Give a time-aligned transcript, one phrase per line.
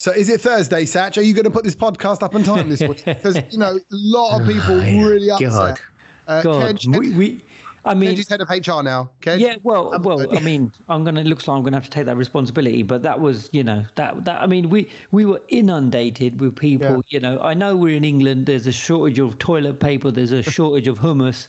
[0.00, 1.18] So is it Thursday, Satch?
[1.18, 3.04] Are you going to put this podcast up on time this week?
[3.04, 5.50] Because you know a lot of people really upset.
[5.50, 5.80] God.
[6.26, 7.44] Uh, God, Kej- we, we
[7.84, 9.10] I mean, Kej is head of HR now.
[9.20, 9.40] Kej?
[9.40, 10.38] yeah, well, I'm well, good.
[10.38, 13.20] I mean, I'm gonna looks like I'm gonna have to take that responsibility, but that
[13.20, 16.96] was, you know, that that I mean, we we were inundated with people.
[16.96, 17.02] Yeah.
[17.08, 18.46] You know, I know we're in England.
[18.46, 20.10] There's a shortage of toilet paper.
[20.10, 21.46] There's a shortage of hummus,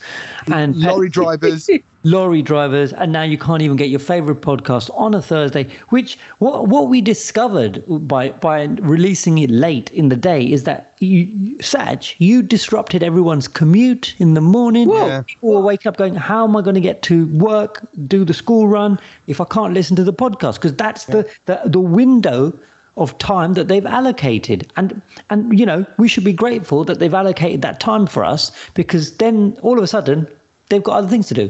[0.52, 1.70] and lorry drivers.
[2.04, 5.66] lorry drivers, and now you can't even get your favorite podcast on a Thursday.
[5.90, 10.96] Which what what we discovered by by releasing it late in the day is that
[11.00, 14.90] you, Saj, you disrupted everyone's commute in the morning.
[14.90, 15.24] Yeah.
[15.24, 18.34] People will wake up going, "How am I going to get to work, do the
[18.34, 22.58] school run if I can't listen to the podcast?" Because that's the, the the window
[22.98, 27.14] of time that they've allocated and and you know we should be grateful that they've
[27.14, 30.28] allocated that time for us because then all of a sudden
[30.68, 31.50] they've got other things to do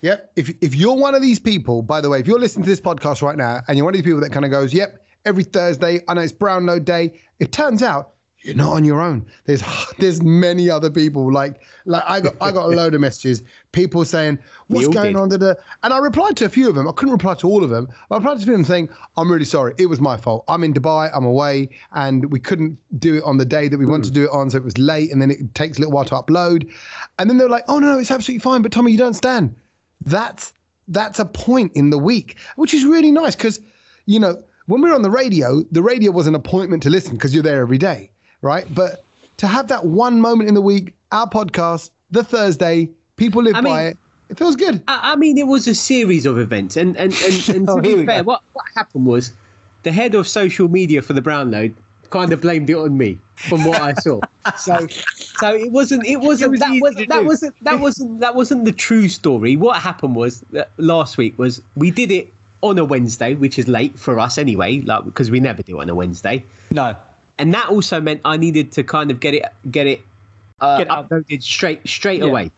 [0.00, 0.32] Yep.
[0.36, 2.80] If if you're one of these people, by the way, if you're listening to this
[2.80, 5.44] podcast right now and you're one of these people that kind of goes, "Yep, every
[5.44, 9.28] Thursday, I know it's Brownload Day," it turns out you're not on your own.
[9.46, 9.62] There's
[9.98, 11.32] there's many other people.
[11.32, 15.16] Like like I got I got a load of messages, people saying, "What's going did.
[15.16, 15.54] on?" Da-da.
[15.82, 16.86] And I replied to a few of them.
[16.86, 17.88] I couldn't reply to all of them.
[18.12, 19.74] I replied to a few of them saying, "I'm really sorry.
[19.78, 20.44] It was my fault.
[20.46, 21.10] I'm in Dubai.
[21.12, 24.24] I'm away, and we couldn't do it on the day that we wanted to do
[24.24, 26.72] it on, so it was late, and then it takes a little while to upload."
[27.18, 29.56] And then they're like, "Oh no, no, it's absolutely fine." But Tommy, you don't understand
[30.02, 30.52] that's
[30.88, 33.60] that's a point in the week, which is really nice because
[34.06, 37.14] you know when we were on the radio, the radio was an appointment to listen
[37.14, 38.10] because you're there every day,
[38.42, 38.66] right?
[38.74, 39.04] But
[39.38, 43.60] to have that one moment in the week, our podcast, the Thursday, people live I
[43.60, 43.98] by mean- it.
[44.30, 44.84] It feels good.
[44.88, 47.80] I, I mean, it was a series of events, and and and, and to Oh,
[47.80, 49.32] be fair, what what happened was
[49.84, 51.74] the head of social media for the Brownload
[52.10, 54.20] kind of blamed it on me from what I saw.
[54.58, 57.26] so so it wasn't it wasn't was that was to that do.
[57.26, 59.56] wasn't that wasn't that wasn't the true story.
[59.56, 63.68] What happened was that last week was we did it on a Wednesday, which is
[63.68, 66.44] late for us anyway, like because we never do it on a Wednesday.
[66.72, 66.96] no
[67.40, 70.02] and that also meant I needed to kind of get it get it,
[70.60, 71.08] uh, Get it up.
[71.08, 72.26] uploaded straight straight Yeah.
[72.26, 72.50] away.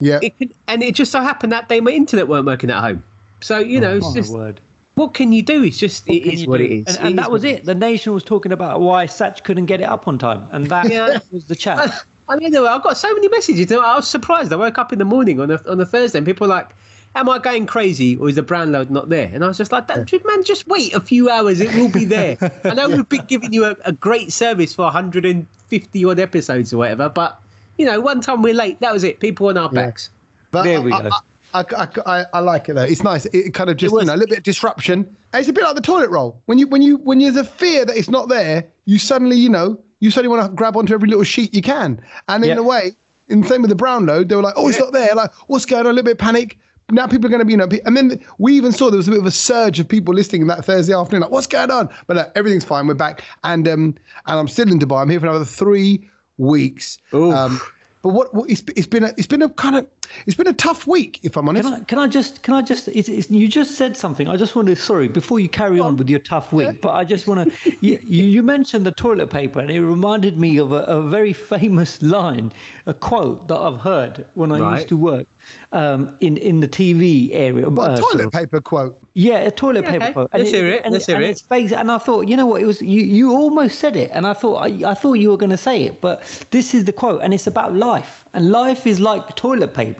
[0.00, 0.18] Yeah.
[0.20, 3.04] It could, and it just so happened that day my internet weren't working at home.
[3.40, 4.60] So you know, it's Oh, my just word.
[4.94, 5.62] What can you do?
[5.64, 6.64] It's just it Can is you what do?
[6.64, 6.96] it is.
[6.96, 9.42] and, and It that is was what it the nation was talking about why Satch
[9.44, 11.18] couldn't get it up on time and that Yeah.
[11.32, 13.70] was the chat I mean, I've got so many messages.
[13.72, 14.52] I was surprised.
[14.52, 16.70] I woke up in the morning on a on a Thursday, and people were like,
[17.16, 19.88] "Am I going crazy, or is the Brownload not there?" And I was just like,
[19.88, 23.24] that, "Man, just wait a few hours; it will be there." I know we've been
[23.26, 27.38] giving you a, a great service for 150 odd episodes or whatever, but
[27.76, 28.78] you know, one time we're late.
[28.80, 29.18] That was it.
[29.18, 30.08] People on our backs.
[30.52, 31.08] But There we I, go.
[31.12, 31.18] I,
[31.54, 32.84] I, I, I like it though.
[32.84, 33.26] It's nice.
[33.26, 35.16] It kind of just you know a little bit of disruption.
[35.34, 36.42] It's a bit like the toilet roll.
[36.46, 39.48] When you when you when there's a fear that it's not there, you suddenly you
[39.48, 42.04] know you suddenly want to grab onto every little sheet you can.
[42.28, 42.96] And in a way,
[43.28, 45.14] in the same with the Brownload, they were like, oh, it's not there.
[45.14, 45.86] Like, what's going on?
[45.86, 46.58] A little bit of panic.
[46.90, 49.08] Now people are going to be, you know, and then we even saw there was
[49.08, 51.94] a bit of a surge of people listening that Thursday afternoon, like, what's going on?
[52.06, 52.86] But everything's fine.
[52.86, 53.94] We're back, and um,
[54.26, 55.00] and I'm still in Dubai.
[55.00, 56.98] I'm here for another three weeks.
[57.14, 57.32] Oof.
[57.32, 57.60] Um,
[58.02, 59.88] but what, what it's, it's been a it's been a kind of
[60.26, 61.64] it's been a tough week if I'm honest.
[61.68, 64.28] Can I, can I just, can I just, it's, it's, you just said something.
[64.28, 67.04] I just want to, sorry, before you carry on with your tough week, but I
[67.04, 70.72] just want to, you, you you mentioned the toilet paper and it reminded me of
[70.72, 72.52] a, a very famous line,
[72.86, 74.76] a quote that I've heard when I Right.
[74.76, 75.26] used to work
[75.72, 77.68] um, in, in the TV area.
[77.70, 78.98] What uh, a sort toilet of- paper quote?
[79.14, 80.12] Yeah, a toilet Yeah, paper okay.
[80.14, 80.30] quote.
[80.32, 81.30] Let's hear it, And, let's hear and it.
[81.30, 82.62] It's based, and I thought, you know what?
[82.62, 83.02] It was you.
[83.02, 85.82] You almost said it, and I thought, I, I thought you were going to say
[85.82, 88.26] it, but this is the quote, and it's about life.
[88.32, 89.91] And life is like toilet paper.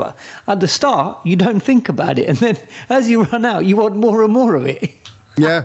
[0.47, 2.59] At the start, you don't think about it, and then
[2.89, 4.95] as you run out, you want more and more of it.
[5.37, 5.65] Yeah.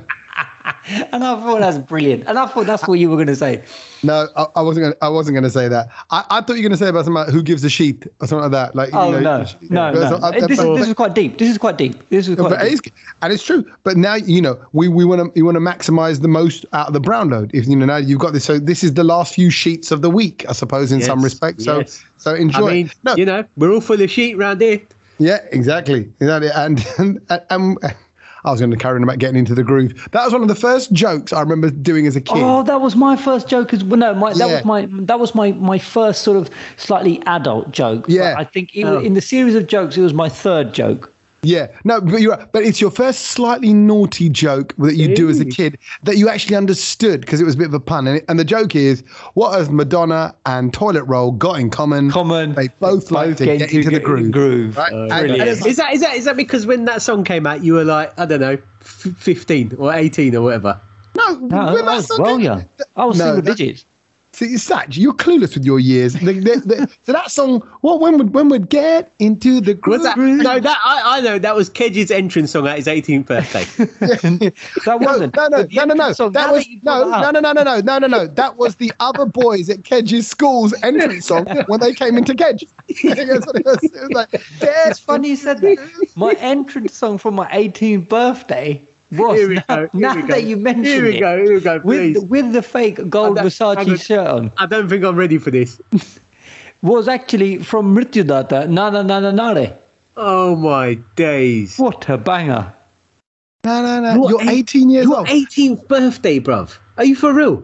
[1.12, 2.24] And I thought that's brilliant.
[2.28, 3.62] And I thought that's what you were going to say.
[4.04, 4.86] No, I, I wasn't.
[4.86, 5.90] Gonna, I wasn't going to say that.
[6.12, 8.08] I, I thought you were going to say about something like who gives a sheet
[8.22, 8.76] or something like that.
[8.76, 9.20] Like, Oh you know,
[9.70, 10.28] no, no, so no!
[10.28, 11.38] I- This is this is quite deep.
[11.38, 12.08] This is quite deep.
[12.10, 12.50] This is quite.
[12.52, 12.74] but deep.
[12.74, 12.82] is,
[13.22, 13.70] and it's true.
[13.84, 16.88] But now you know we we want to we want to maximize the most out
[16.88, 17.52] of the Brownload.
[17.54, 20.02] If you know now you've got this, so this is the last few sheets of
[20.02, 21.66] the week, I suppose, in some Yes, respects.
[21.66, 22.04] So yes.
[22.18, 22.68] so enjoy.
[22.68, 24.82] I mean, no, you know, we're all full of sheet round here.
[25.20, 26.02] Yeah, exactly.
[26.20, 26.50] Exactly.
[26.54, 27.78] And, and, and,
[28.46, 29.94] I was going to carry on about getting into the groove.
[30.12, 32.38] That was one of the first jokes I remember doing as a kid.
[32.38, 33.74] Oh, that was my first joke.
[33.74, 34.56] As well, no, my, that Yeah.
[34.56, 38.04] was my that was my my first sort of slightly adult joke.
[38.04, 38.36] But Yeah.
[38.38, 39.00] I think it, Oh.
[39.00, 41.12] in the series of jokes, it was my third joke.
[41.48, 42.52] Yeah, no, but you're right.
[42.52, 46.28] But it's your first slightly naughty joke that you do as a kid that you
[46.28, 48.06] actually understood because it was a bit of a pun.
[48.06, 49.02] And, it, and the joke is,
[49.36, 52.12] what has Madonna and Toilet Roll got in common?
[52.12, 52.54] Common.
[52.54, 54.32] They both like to get, into the groove.
[54.32, 54.76] groove.
[54.78, 54.92] Right?
[54.92, 55.40] Uh, And- brilliant.
[55.42, 57.74] and it's- Is that is that is that because when that song came out, you
[57.76, 60.82] were like I don't know, f- fifteen or eighteen or whatever?
[61.16, 62.70] no, No, when I that was song well came- young.
[62.98, 63.86] I was No, single digits.
[64.38, 66.14] See, Satch, you're clueless with your years.
[66.14, 70.04] The, the, the, so that song, what when would when would get into the groove?
[70.04, 73.64] That, no, that I, I know that was Kej's entrance song at his 18th birthday.
[74.86, 75.36] That No, wasn't.
[75.36, 76.14] no, no, no, no, no.
[76.14, 78.28] song, That was you no, no, no, no, no, no, no, no.
[78.28, 82.64] That was the other boys at Kej's school's entrance song when they came into Kej.
[82.90, 83.28] It
[83.66, 83.84] was.
[83.84, 84.30] It was like,
[84.62, 86.12] It's funny you said that.
[86.16, 89.76] My entrance song for my 18th birthday was Here we now, go.
[89.78, 90.28] Here now we go.
[90.28, 91.38] that you mentioned Here we it, go.
[91.44, 91.80] Here we go.
[91.80, 92.20] Please.
[92.20, 95.16] with with the fake gold I don't- I Versace shirt on I don't think I'm
[95.16, 95.80] ready for this.
[96.82, 99.78] was actually from Mrityudata Na Na Na Na Nare.
[100.16, 101.78] Oh my days.
[101.78, 102.74] What a banger!
[103.66, 104.30] no, no, no.
[104.30, 105.28] You're You're 18 years Your old.
[105.28, 106.78] 18th birthday, bruv.
[106.98, 107.64] Are you for real?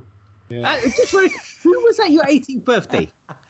[0.52, 1.22] Uh, just for,
[1.64, 3.10] who was that your 18th birthday?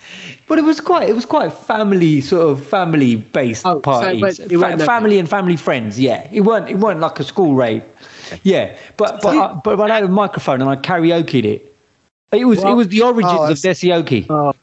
[0.47, 4.21] But it was quite it was quite family sort of family based Oh, so parties,
[4.21, 5.99] but it Fa- family and family friends.
[5.99, 7.83] Yeah, it weren't it weren't like a school rave.
[8.43, 11.75] Yeah, but but I, but I had a microphone and I karaoke'd it.
[12.31, 14.25] It was it was the origins Oh, of Desioki.
[14.29, 14.53] Oh,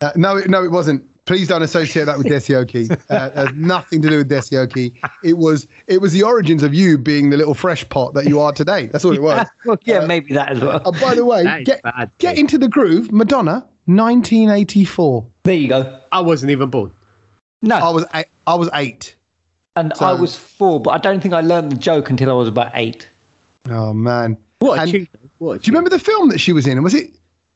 [0.00, 1.04] Uh, no, it- no, it wasn't.
[1.26, 2.90] Please don't associate that with Desioki.
[3.10, 4.96] Uh, has nothing to do with Desioki.
[5.22, 8.40] It was it was the origins of you being the little fresh pot that you
[8.40, 8.86] are today.
[8.86, 9.46] That's all it was.
[9.66, 10.80] well, yeah, maybe that as well.
[10.86, 13.12] Uh, by the way, get bad, get into the groove.
[13.12, 15.26] Madonna, 1984.
[15.44, 16.00] There you go.
[16.12, 16.92] I wasn't even born.
[17.62, 19.14] No, I was eight, I was eight.
[19.76, 22.34] and so- I was four, but I don't think I learned the joke until I
[22.34, 23.08] was about eight.
[23.70, 24.36] Oh man.
[24.60, 25.08] What a And- tune.
[25.38, 26.82] What a Do you remember the film that she was in?
[26.82, 27.12] Was it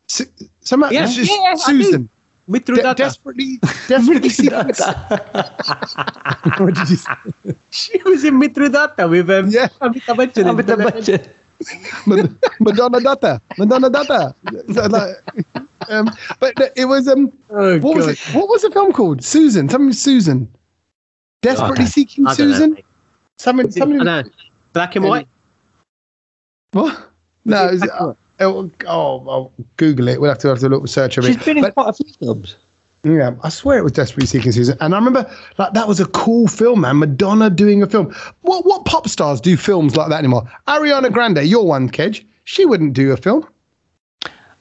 [0.08, 0.26] Su-
[0.60, 1.24] some Yeah, yeah, I do.
[1.58, 2.02] Susan?
[2.02, 2.08] De-
[2.60, 2.96] Mrityudata.
[2.96, 3.58] desperately,
[3.88, 4.52] desperately seeking.
[6.58, 7.12] what did you say?
[7.70, 9.68] She was in Mrityudata with um, Yeah.
[9.80, 10.46] Amitabh Bachchan.
[10.48, 11.36] I'm with the budget.
[12.06, 14.34] Mad- Madonna Data, Madonna Data.
[14.74, 15.16] So, like,
[15.88, 18.12] um, but it was um, Oh, what was God.
[18.12, 18.34] it?
[18.34, 19.22] What was the film called?
[19.24, 20.52] Susan, something Susan.
[21.42, 21.86] Desperately Okay.
[21.86, 22.78] seeking I don't know, Susan.
[23.38, 23.96] Something, I something.
[23.98, 24.22] don't know.
[24.72, 25.28] Black and white?
[26.72, 27.08] What?
[27.44, 30.20] No, it is it, black and oh, oh, I'll Google it.
[30.20, 31.44] We'll have to have a little search of She's it.
[31.44, 32.56] been in But- quite a few films.
[33.04, 34.76] Yeah, I swear it was Desperately Seeking Susan.
[34.80, 35.28] And I remember
[35.58, 37.00] like that was a cool film, man.
[37.00, 38.14] Madonna doing a film.
[38.42, 40.44] What what pop stars do films like that anymore?
[40.68, 42.24] Ariana Grande, your one, Kej.
[42.44, 43.44] She wouldn't do a film.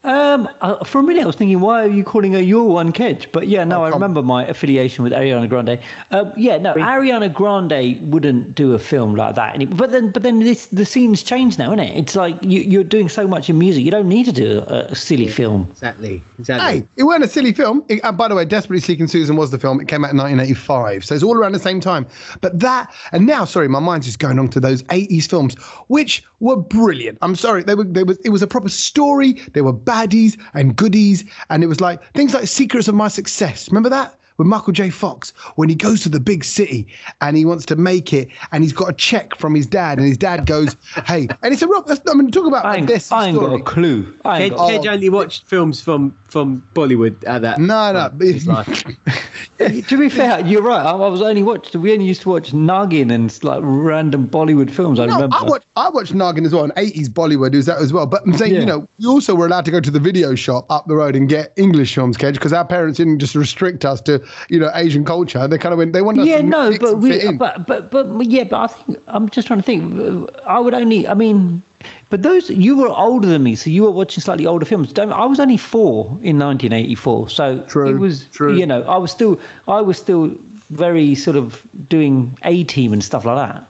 [0.03, 2.91] Um, uh, for a minute, I was thinking, why are you calling her your one
[2.91, 3.31] Kej?
[3.31, 5.79] But yeah, no, Oh, I remember my affiliation with Ariana Grande.
[6.09, 9.53] Um, yeah, no, Ariana Grande wouldn't do a film like that.
[9.53, 11.95] any- But then, but then this the scene's changed now, isn't it?
[11.97, 14.85] It's like you, you're doing so much in music, you don't need to do a,
[14.85, 15.67] a silly film.
[15.69, 16.23] Exactly.
[16.39, 16.79] Exactly.
[16.79, 17.85] Hey, it wasn't a silly film.
[17.87, 19.79] It, uh, by the way, Desperately Seeking Susan was the film.
[19.79, 22.07] It came out in 1985, so it's all around the same time.
[22.41, 25.53] But that, and now, sorry, my mind's just going on to those 80s films,
[25.89, 27.19] which were brilliant.
[27.21, 27.83] I'm sorry, they were.
[27.83, 28.17] They was.
[28.25, 29.33] It was a proper story.
[29.53, 33.69] There were baddies and goodies, and it was like things like Secrets of My Success.
[33.69, 34.17] Remember that?
[34.41, 34.89] With Michael J.
[34.89, 36.87] Fox, when he goes to the big city
[37.21, 40.07] and he wants to make it, and he's got a check from his dad, and
[40.07, 41.85] his dad goes, "Hey," and it's a rock.
[41.85, 43.61] That's, I mean, talk about I ain't, this I ain't got story.
[43.61, 44.17] a clue.
[44.25, 47.59] I ain't Kej, got, Kej only watched films from, from Bollywood at that.
[47.59, 48.09] No, no.
[48.09, 48.83] point in his life.
[49.87, 50.83] to be fair, you're right.
[50.83, 51.75] I, I was only watched.
[51.75, 54.99] We only used to watch Nagin and like random Bollywood films.
[54.99, 55.35] I No, remember.
[55.35, 58.07] I watched I watched Nagin as well, and 80s Bollywood is that as well.
[58.07, 58.59] But I'm saying, Yeah.
[58.61, 61.15] you know, we also were allowed to go to the video shop up the road
[61.15, 64.71] and get English films, Kej, because our parents didn't just restrict us to, you know,
[64.75, 65.47] Asian culture.
[65.47, 68.25] They kind of went, they wanted us yeah, to no, but we, but but but
[68.25, 69.95] yeah, but I think I'm just trying to think.
[69.99, 71.61] uh, I would only, I mean,
[72.09, 74.93] but those you were older than me, so you were watching slightly older films.
[74.93, 78.55] Don't, I was only four in 1984, so True, it was, true.
[78.55, 80.27] you know, I was still, I was still
[80.69, 83.65] very sort of doing A Team and stuff like that.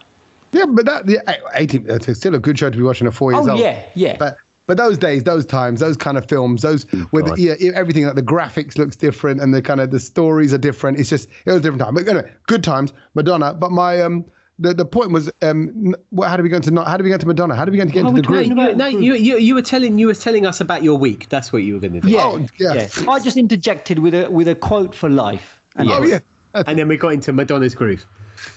[0.51, 1.19] yeah, but that, the
[1.53, 3.59] 18, it's still a good show to be watching at four years Oh old.
[3.59, 4.17] yeah, yeah.
[4.17, 4.37] But
[4.67, 7.37] but those days, those times, those kind of films, those with God.
[7.39, 10.99] yeah, everything like the graphics looks different and the kind of the stories are different.
[10.99, 11.93] It's just it was a different time.
[11.95, 13.53] But anyway, good times, Madonna.
[13.53, 14.25] But my um
[14.59, 17.09] the, the point was um what, how do we go into not how do we
[17.09, 17.55] get to Madonna?
[17.55, 18.47] How do we get to get How into we the group?
[18.55, 21.27] No, about- no, you, you, you were telling you were telling us about your week.
[21.29, 22.09] That's what you were going to do.
[22.09, 22.87] yeah, Oh, yeah.
[23.09, 25.59] I just interjected with a with a quote for life.
[25.75, 26.19] And Oh yeah.
[26.53, 28.05] And then we got into Madonna's groove.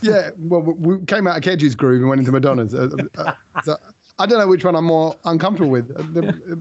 [0.03, 2.75] Yeah, well, we we came out of Kej's groove and went into Madonna's.
[2.75, 3.77] Uh, uh, so
[4.19, 5.91] I don't know which one I'm more uncomfortable with.
[5.91, 6.61] Uh, the- uh,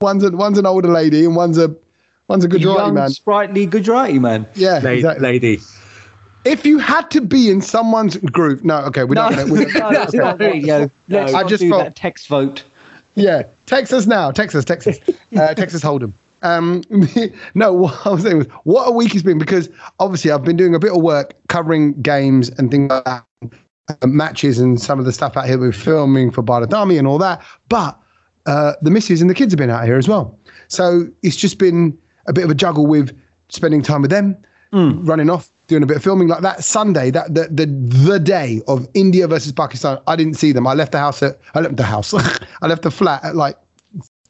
[0.00, 1.74] one's a, one's an older lady and one's a
[2.28, 3.10] one's a Gujarati young, man.
[3.10, 4.46] sprightly Gujarati man.
[4.54, 5.22] Yeah, La- exactly.
[5.22, 5.60] Lady.
[6.44, 9.52] If you had to be in someone's group, no, okay, we're No, not gonna.
[9.52, 10.90] We're no, that's not- there you go.
[11.08, 12.64] Let's I not just do felt- that text vote.
[13.14, 14.98] Yeah, Texas now, Texas, Texas,
[15.36, 16.12] uh, Texas Hold'em.
[16.42, 16.84] Um,
[17.54, 20.56] no, what I was saying was, what a week it's been because obviously I've been
[20.56, 23.24] doing a bit of work covering games and things like that,
[23.88, 27.18] uh, matches and some of the stuff out here we're filming for Baradami and all
[27.18, 27.42] that.
[27.68, 27.98] But
[28.46, 31.58] uh, the missus and the kids have been out here as well, so it's just
[31.58, 33.18] been a bit of a juggle with
[33.50, 34.36] spending time with them,
[34.72, 36.64] running off, doing a bit of filming like that.
[36.64, 40.66] Sunday, that the the the day of India versus Pakistan, I didn't see them.
[40.66, 42.14] I left the house at I left the house.
[42.62, 43.56] I left the flat at like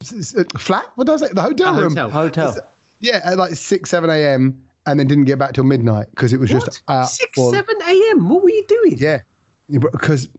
[0.01, 0.91] s- flat.
[0.95, 1.35] What does it?
[1.35, 1.95] The hotel A room.
[1.95, 2.09] hotel.
[2.09, 2.67] Hotel.
[2.99, 4.67] Yeah, at like six, seven a.m.
[4.85, 6.65] and then didn't get back till midnight because it was What?
[6.65, 7.05] just out.
[7.05, 8.27] Six, for- seven a.m.
[8.27, 8.97] What were you doing?
[8.97, 9.21] Yeah,
[9.69, 10.29] because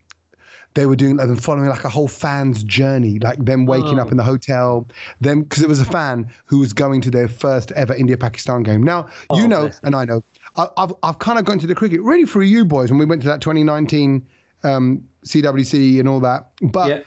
[0.74, 4.02] they were doing and following like a whole fan's journey, like them waking Oh.
[4.02, 4.86] up in the hotel,
[5.20, 8.62] them because it was a fan who was going to their first ever India Pakistan
[8.62, 8.82] game.
[8.82, 10.22] Now you Oh, know, bless and I know,
[10.56, 13.04] I, I've I've kind of gone to the cricket really for you boys when we
[13.04, 14.26] went to that 2019
[14.62, 16.88] um, CWC and all that, but.
[16.88, 17.02] Yeah.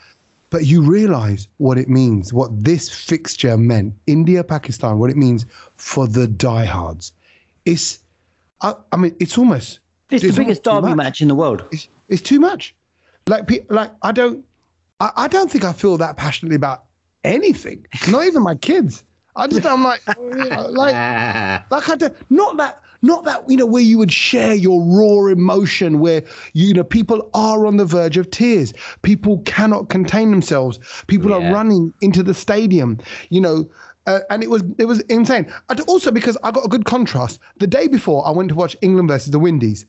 [0.49, 5.47] But you realize what it means, what this fixture meant, India Pakistan, what it means
[5.77, 7.11] for the diehards.
[7.65, 7.97] It's,
[8.61, 9.79] I, I mean, it's almost
[10.11, 11.65] It's the biggest derby match in the world.
[11.71, 12.75] it's, it's too much.
[13.27, 14.45] Like, pe- like I don't,
[14.99, 16.85] I, I don't think I feel that passionately about
[17.23, 17.85] anything.
[18.09, 19.03] Not even my kids.
[19.35, 20.93] I just, I'm like, like,
[21.71, 25.31] like I don't, not that, not that you know where you would share your raw
[25.31, 30.79] emotion, where you know people are on the verge of tears, people cannot contain themselves,
[31.07, 31.37] people Yeah.
[31.49, 33.69] are running into the stadium, you know.
[34.05, 35.51] Uh, and it was it was insane.
[35.69, 37.39] And also because I got a good contrast.
[37.57, 39.85] The day before, I went to watch England versus the Windies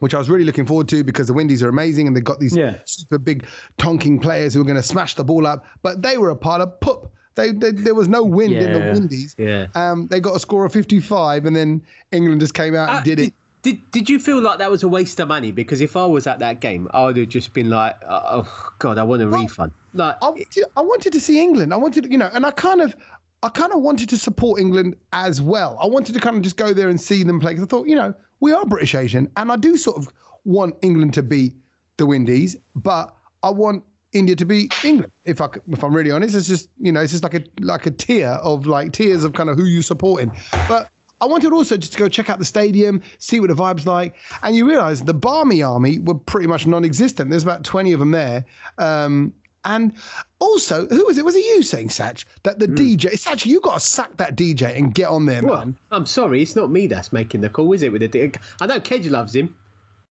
[0.00, 2.40] which I was really looking forward to because the Windies are amazing and they've got
[2.40, 2.78] these Yeah.
[2.86, 3.46] super big
[3.78, 5.64] tonking players who are going to smash the ball up.
[5.82, 7.12] But they were a pile of poop.
[7.34, 9.34] They, they, there was no wind in the Windies.
[9.38, 9.68] Yeah.
[9.74, 13.04] Um, they got a score of 55 and then England just came out Uh, and
[13.04, 13.34] did it.
[13.62, 15.52] Did, did you feel like that was a waste of money?
[15.52, 18.98] Because if I was at that game, I would have just been like, oh god,
[18.98, 19.72] I want a refund.
[19.94, 21.72] Like, I wanted, I wanted to see England.
[21.72, 22.96] I wanted, you know, and I kind of,
[23.44, 25.76] I kind of wanted to support England as well.
[25.80, 27.88] I wanted to kind of just go there and see them play because I thought,
[27.88, 30.12] you know, we are British Asian, and I do sort of
[30.44, 31.56] want England to beat
[31.96, 35.12] the Windies, but I want India to beat England.
[35.24, 37.86] If I, if I'm really honest, it's just, you know, it's just like a like
[37.86, 40.30] a tier of like tiers of kind of who you're supporting,
[40.68, 40.88] but.
[41.20, 44.16] I wanted also just to go check out the stadium, see what the vibe's like,
[44.42, 47.30] and you realise the Barmy army were pretty much non-existent.
[47.30, 48.44] There's about twenty of them there,
[48.78, 49.32] um,
[49.64, 49.96] and
[50.40, 51.24] also, who was it?
[51.24, 53.12] Was it you saying, Satch, that the DJ?
[53.12, 55.78] Satch, you got to sack that DJ and get on there, well, man.
[55.90, 57.92] I'm sorry, it's not me that's making the call, is it?
[57.92, 58.40] With the dig?
[58.60, 59.56] I know Kej loves him.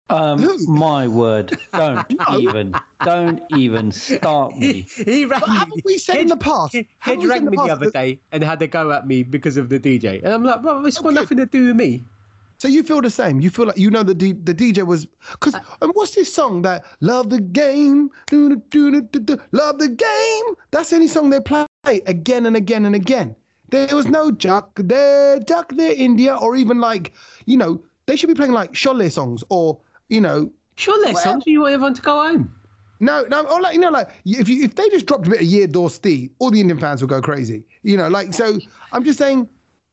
[0.10, 4.82] Um, my word, don't even, don't even start me.
[5.06, 7.46] He rang But haven't we said in the past- Kej haven't we said rang in
[7.46, 9.80] the me the other that- day and had a go at me because of the
[9.80, 11.16] DJ, and I'm like, well, it's got Okay.
[11.16, 12.04] nothing to do with me.
[12.62, 13.42] So you feel the same?
[13.42, 15.78] You feel like you know the D, the DJ was because uh.
[15.82, 19.90] and what's this song that love the game, do, do, do, do, do, love the
[19.90, 20.56] game?
[20.70, 21.66] That's the only song they play
[22.06, 23.36] again and again and again.
[23.70, 27.14] There was no Chak De, Chak De, India, or even like
[27.48, 31.24] you know they should be playing like Sholay songs or you know Sure, there's Well-
[31.24, 32.56] songs you want everyone to go home.
[33.00, 35.42] No, no, or like you know, like if you if they just dropped a bit
[35.42, 37.66] of Yeh Dosti, all the Indian fans would go crazy.
[37.82, 38.60] You know, like so.
[38.92, 39.50] I'm just saying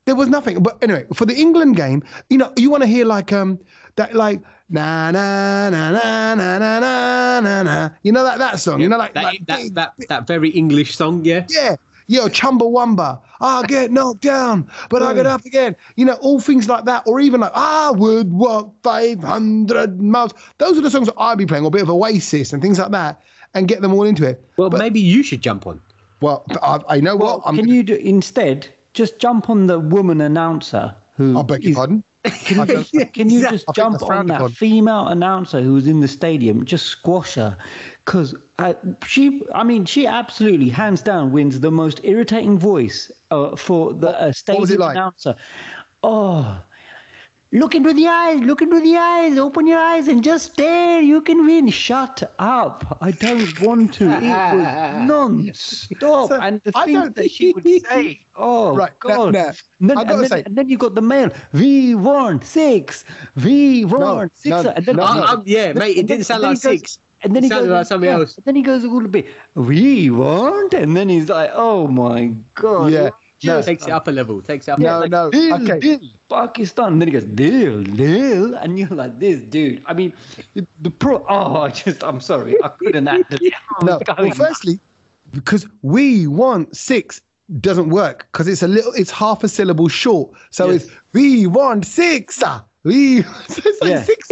[0.08, 0.62] there was nothing.
[0.62, 3.60] But anyway, for the England game, you know, you want to hear like um
[3.96, 7.90] that like na na na na na na na na na.
[8.02, 8.80] You know that that song.
[8.80, 11.46] You know, like That, like, that, that, that very English song, yeah.
[11.50, 11.76] yeah.
[12.10, 15.76] Yo, Chumbawamba, I get knocked down, but I get up again.
[15.96, 20.32] You know, all things like that, or even like I would walk 500 miles.
[20.56, 22.78] Those are the songs that I'd be playing, or a bit of Oasis and things
[22.78, 23.20] like that,
[23.52, 24.42] and get them all into it.
[24.56, 25.82] Well, But- maybe you should jump on.
[26.22, 27.46] Well, I, I know Well, what.
[27.46, 28.66] I'm, can you do instead
[28.98, 32.04] just jump on the woman announcer who I beg your is- pardon.
[32.50, 34.50] Don't- Can you just I jump on that upon.
[34.50, 37.56] female announcer who was in the stadium, just squash her?
[38.04, 38.74] Because uh,
[39.06, 44.08] she, I mean, she absolutely, hands down, wins the most irritating voice uh, for the
[44.10, 44.96] uh, what was stadium it like?
[44.96, 45.36] announcer.
[46.02, 46.62] Oh,
[47.52, 51.00] look into the eyes, look into the eyes, open your eyes and just stare.
[51.00, 51.68] You can win.
[51.70, 52.98] Shut up.
[53.00, 54.04] I don't want to.
[54.10, 56.28] It was non-stop.
[56.28, 59.32] So, and the I things don't- that she would say, oh, Right, God.
[59.32, 61.30] now, And then, I gotta and, then, say- and then you got the mail.
[61.52, 63.04] We want six.
[63.36, 64.50] We want six.
[64.64, 65.22] no, and then, no, I- no.
[65.24, 66.98] I'm- yeah, mate, it didn't sound like he goes- six.
[67.20, 68.36] And then It he goes like something yeah, else.
[68.36, 69.26] and then he goes a little bit.
[69.56, 73.10] We want, and then he's like, "Oh my god!" Yeah,
[73.44, 73.62] no.
[73.62, 74.42] Takes it up a level.
[74.42, 74.78] Takes it up.
[74.78, 75.08] a No, level.
[75.08, 75.30] no.
[75.30, 75.78] Deal, Okay.
[75.78, 76.92] deal, Pakistan.
[76.94, 78.54] And then he goes, deal, deal.
[78.54, 79.82] And you're like, this dude.
[79.86, 80.12] I mean,
[80.80, 81.24] the pro.
[81.28, 82.56] Oh, I just, I'm sorry.
[82.62, 83.52] I couldn't actually.
[83.80, 84.00] I'm No.
[84.18, 84.80] Well, firstly,
[85.30, 87.20] because we want six
[87.60, 90.30] doesn't work because it's a little, it's half a syllable short.
[90.50, 90.84] So Yes.
[90.84, 92.42] it's we want six.
[92.44, 92.64] ah.
[92.84, 94.02] We so it's like Yeah.
[94.04, 94.30] six.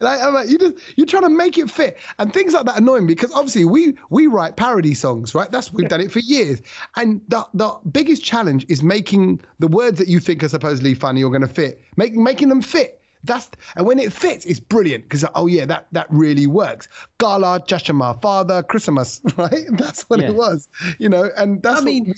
[0.00, 2.78] Like, I'm like, you just you're trying to make it fit, and things like that
[2.78, 5.50] annoy me because obviously we we write parody songs, right?
[5.50, 6.60] That's we've done it for years,
[6.96, 11.24] and the the biggest challenge is making the words that you think are supposedly funny
[11.24, 13.00] or going to fit, making making them fit.
[13.24, 16.86] That's and when it fits, it's brilliant because oh yeah, that that really works.
[17.18, 19.64] Gala, Jashama, Father, Christmas, right?
[19.72, 20.28] That's what Yeah.
[20.30, 21.30] it was, you know.
[21.36, 22.14] And that's I mean,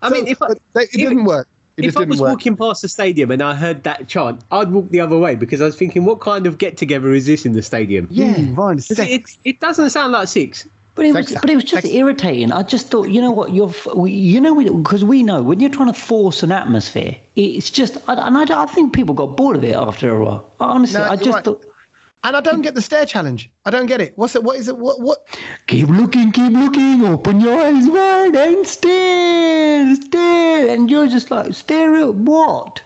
[0.00, 1.46] I mean, if I, but it if- didn't work.
[1.76, 2.30] It if I was work.
[2.30, 5.60] walking past the stadium and I heard that chant, I'd walk the other way because
[5.60, 8.08] I was thinking, what kind of get together is this in the stadium?
[8.10, 8.54] yeah, hmm.
[8.54, 8.78] fine.
[8.78, 10.68] It, it, it doesn't sound like six.
[10.94, 12.52] But it was, but it was just text- irritating.
[12.52, 13.72] I just thought, you know what, you're,
[14.06, 18.36] you know, because we know when you're trying to force an atmosphere, it's just, and
[18.36, 20.52] I, I think people got bored of it after a while.
[20.60, 21.44] Honestly, No, I just right.
[21.44, 21.64] thought,
[22.24, 23.50] And I don't get the stare challenge.
[23.64, 24.16] I don't get it.
[24.16, 24.44] What's it?
[24.44, 24.78] What is it?
[24.78, 25.00] What?
[25.00, 25.26] What?
[25.66, 31.52] keep looking, keep looking, open your eyes wide and stare, stare, and you're just like,
[31.54, 32.82] stare at what?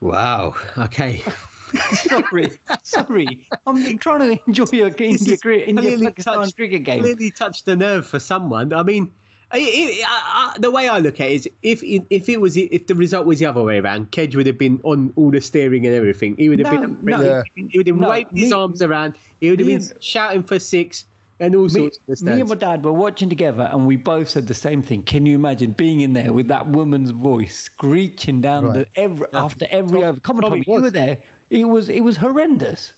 [0.00, 0.54] Wow.
[0.78, 1.18] Okay.
[1.94, 7.00] sorry, sorry, I'm trying to enjoy your India, cricket- India Clearly Pakistan touched- cricket game.
[7.00, 8.72] Clearly touched the nerve for someone.
[8.72, 9.14] I mean,
[9.50, 9.58] I,
[10.06, 12.86] I, I, the way I look at it is, if it, if it was if
[12.86, 15.86] the result was the other way around, Kej would have been on all the steering
[15.86, 16.36] and everything.
[16.36, 17.20] He would have No, been, no.
[17.22, 17.42] Yeah.
[17.54, 19.16] he would have No, waved his arms around.
[19.40, 21.06] He would have been and- shouting for six
[21.40, 24.28] and all me, sorts of me and my dad were watching together and we both
[24.28, 25.02] said the same thing.
[25.04, 28.92] Can you imagine being in there with that woman's voice screeching down Right.
[28.92, 30.20] the every, after every Tom- over?
[30.20, 31.22] Come on, Tommy Tommy, you were there.
[31.50, 32.92] It was it was horrendous.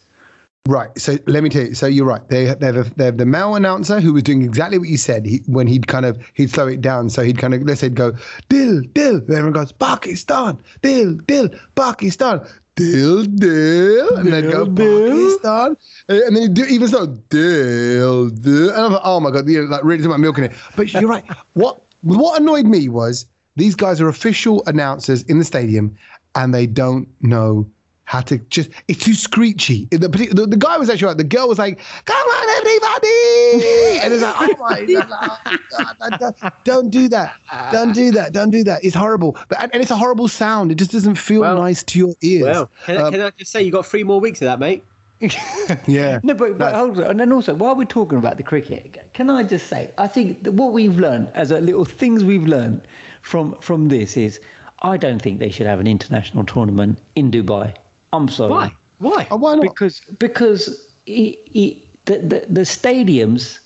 [0.67, 0.97] Right.
[0.99, 1.75] So let me tell you.
[1.75, 2.27] So you're right.
[2.29, 5.25] They they have, they have the male announcer who was doing exactly what you said.
[5.25, 7.11] He, when he'd kind of he'd slow it down.
[7.11, 8.13] So he'd kind of let's say go
[8.49, 9.17] Dil Dil.
[9.17, 10.63] And everyone goes Pakistan.
[10.83, 12.47] Dil Dil Pakistan.
[12.77, 14.17] Dil Dil.
[14.19, 15.11] And they'd go Dil.
[15.11, 15.77] Pakistan.
[16.09, 18.71] And and then he'd do even so Dil Dil.
[18.71, 20.53] And I'm like, oh my god, you know, like really about milking it.
[20.77, 21.25] But you're right.
[21.55, 23.27] What what annoyed me was
[23.57, 25.97] these guys are official announcers in the stadium,
[26.35, 27.69] and they don't know
[28.11, 29.85] how to just it's too screechy.
[29.93, 31.17] The, the, the guy was actually right.
[31.17, 36.91] The girl was like, "Come on, everybody!" And it's like, "Oh my god, don't- don't
[36.91, 37.39] do that!
[37.71, 38.33] Don't do that!
[38.33, 38.85] Don't do that!
[38.85, 40.73] It's horrible." But and, and it's a horrible sound.
[40.73, 42.43] It just doesn't feel Well- nice to your ears.
[42.43, 44.59] Well, can, I Um, can I just say you got three more weeks of that,
[44.59, 44.83] mate?
[45.87, 46.19] yeah.
[46.25, 47.11] No, but, but hold on.
[47.11, 50.43] And then also, while we're talking about the cricket, can I just say, I think
[50.43, 52.89] that what we've learned as a little things we've learned
[53.21, 54.41] from from this is,
[54.83, 57.77] I don't think they should have an international tournament in Dubai.
[58.13, 58.51] I'm sorry.
[58.51, 58.77] Why?
[58.99, 59.29] Why?
[59.31, 59.63] Oh, why not?
[59.63, 63.59] Because because it, it, the, the the stadiums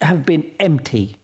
[0.00, 1.16] have been empty.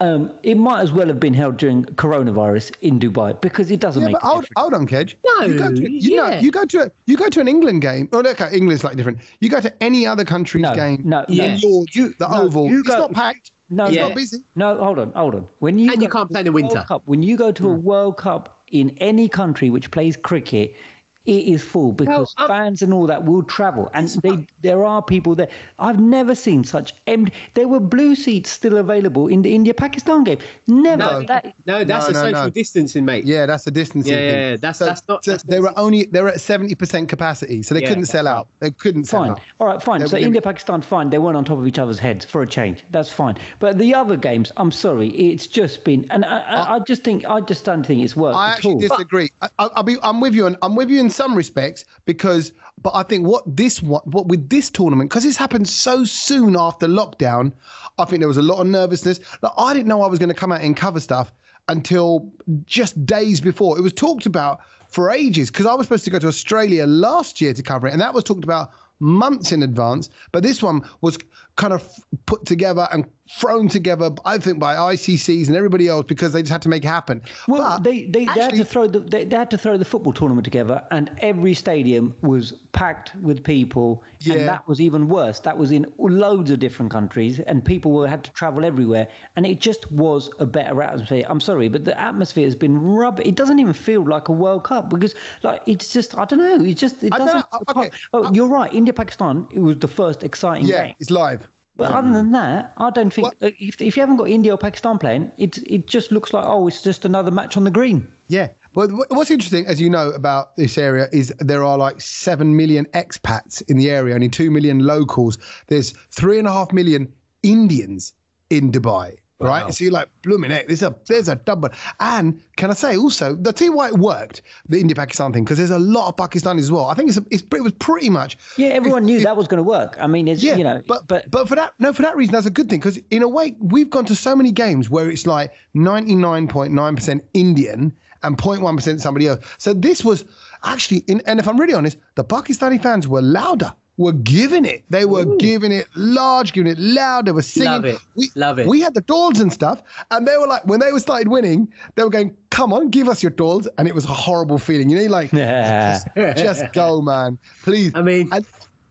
[0.00, 4.02] Um, it might as well have been held during coronavirus in Dubai because it doesn't
[4.02, 5.16] Yeah, make but hold, hold on, Kej.
[5.24, 6.40] No, you go to, you know, yeah.
[6.40, 8.08] you go to a, you go to an England game.
[8.12, 9.18] Oh, okay, England's slightly different.
[9.40, 11.02] You go to any other country's No, game.
[11.04, 11.68] no, in no.
[11.68, 12.68] Lords, You- the no, Oval.
[12.68, 13.50] you it's not packed.
[13.70, 14.06] No, it's Yeah.
[14.06, 14.38] not busy.
[14.54, 15.48] No, hold on, hold on.
[15.58, 16.84] When you And you can't play in the winter.
[16.86, 17.68] Cup, when you go to Hmm.
[17.70, 20.76] a World Cup in any country which plays cricket,
[21.24, 24.84] it is full because Well, um, fans and all that will travel, and they there
[24.84, 25.50] are people there.
[25.78, 27.32] I've never seen such empty.
[27.54, 30.38] There were blue seats still available in the India Pakistan game.
[30.66, 30.96] Never.
[30.98, 32.50] No, that, no, that's No, a social no.
[32.50, 33.24] distancing, mate.
[33.24, 36.04] Yeah, that's a distancing Yeah, yeah, yeah, that's- that's not- So that's they were only
[36.04, 38.48] they were at seventy percent capacity, so they Yeah, couldn't that's sell out.
[38.60, 39.30] They couldn't sell Fine.
[39.32, 39.40] out.
[39.60, 40.00] All right, fine.
[40.00, 41.10] They So were- India, Pakistan, fine.
[41.10, 42.84] They weren't on top of each other's heads for a change.
[42.90, 43.36] That's fine.
[43.58, 47.24] But the other games, I'm sorry, it's just been, and I, I, I just think,
[47.26, 48.80] I just don't think it's worked I at actually all.
[48.80, 49.30] disagree.
[49.42, 52.52] I, I- I'll be, I'm with you, and I'm with you in some respects because,
[52.80, 56.56] but I think what this what, what with this tournament because it's happened so soon
[56.56, 57.52] after lockdown,
[57.98, 59.18] I think there was a lot of nervousness.
[59.42, 61.32] Like, I didn't know I was going to come out and cover stuff
[61.66, 62.32] until
[62.64, 63.76] just days before.
[63.76, 67.40] It was talked about for ages because I was supposed to go to Australia last
[67.40, 70.08] year to cover it, and that was talked about months in advance.
[70.32, 71.18] But this one was
[71.58, 76.32] kind of put together and thrown together, I think, by ICCs and everybody else because
[76.32, 77.20] they just had to make it happen.
[77.46, 79.84] Well, But they, they, they had to throw the they, they had to throw the
[79.84, 84.34] football tournament together, and every stadium was packed with people, Yeah.
[84.34, 85.40] and that was even worse.
[85.40, 89.44] That was in loads of different countries, and people were, had to travel everywhere, and
[89.44, 91.26] it just was a better atmosphere.
[91.28, 93.26] I'm sorry, but the atmosphere has been rubbish.
[93.26, 96.64] It doesn't even feel like a World Cup because, like, it's just I don't know.
[96.64, 97.44] It just it doesn't.
[97.68, 97.90] okay.
[98.12, 98.72] Oh, you're right.
[98.72, 99.46] India Pakistan.
[99.50, 100.96] It was the first exciting yeah, game.
[101.00, 101.47] it's live.
[101.78, 104.52] But other than that, I don't think What- uh, if, if you haven't got India
[104.52, 107.70] or Pakistan playing, it it just looks like oh, it's just another match on the
[107.70, 108.12] green.
[108.28, 108.48] Yeah.
[108.74, 112.84] Well, what's interesting, as you know, about this area is there are like 7 million
[112.86, 115.38] expats in the area, only 2 million locals.
[115.68, 117.12] There's 3.5 million
[117.42, 118.12] Indians
[118.50, 119.18] in Dubai.
[119.40, 120.66] Right, so you're like blooming heck.
[120.66, 121.68] There's a there's a double,
[122.00, 125.44] and can I say also the tell you why it worked the India Pakistan thing
[125.44, 126.86] because there's a lot of Pakistanis as well.
[126.86, 129.46] I think it's, a, it's it was pretty much Yeah, everyone knew it- that was
[129.46, 129.96] going to work.
[130.00, 132.32] I mean, it's yeah, you know, but but but for that no for that reason
[132.32, 135.08] that's a good thing because in a way we've gone to so many games where
[135.08, 139.44] it's like ninety nine point nine percent Indian and 0.1 percent somebody else.
[139.58, 140.24] So this was
[140.64, 143.72] actually, in, and if I'm really honest, the Pakistani fans were louder.
[143.98, 144.84] Were giving it.
[144.88, 147.26] They were giving it large, giving it loud.
[147.26, 147.70] They were singing.
[147.72, 148.00] Love it.
[148.14, 148.66] We, Love it.
[148.66, 151.72] We had the dolls and stuff, and they were like, when they were started winning,
[151.96, 154.88] they were going, "Come on, give us your dolls," and it was a horrible feeling.
[154.88, 155.98] You know, like Yeah.
[156.16, 157.92] just, just go, man, please.
[157.94, 158.46] I mean- and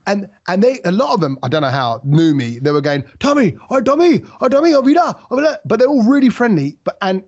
[0.07, 2.59] and and they a lot of them I don't know how knew me.
[2.59, 5.59] They were going, Tommy, oh Tommy, oh Tommy, oh vida, oh vida.
[5.65, 6.77] But they're all really friendly.
[6.83, 7.23] But and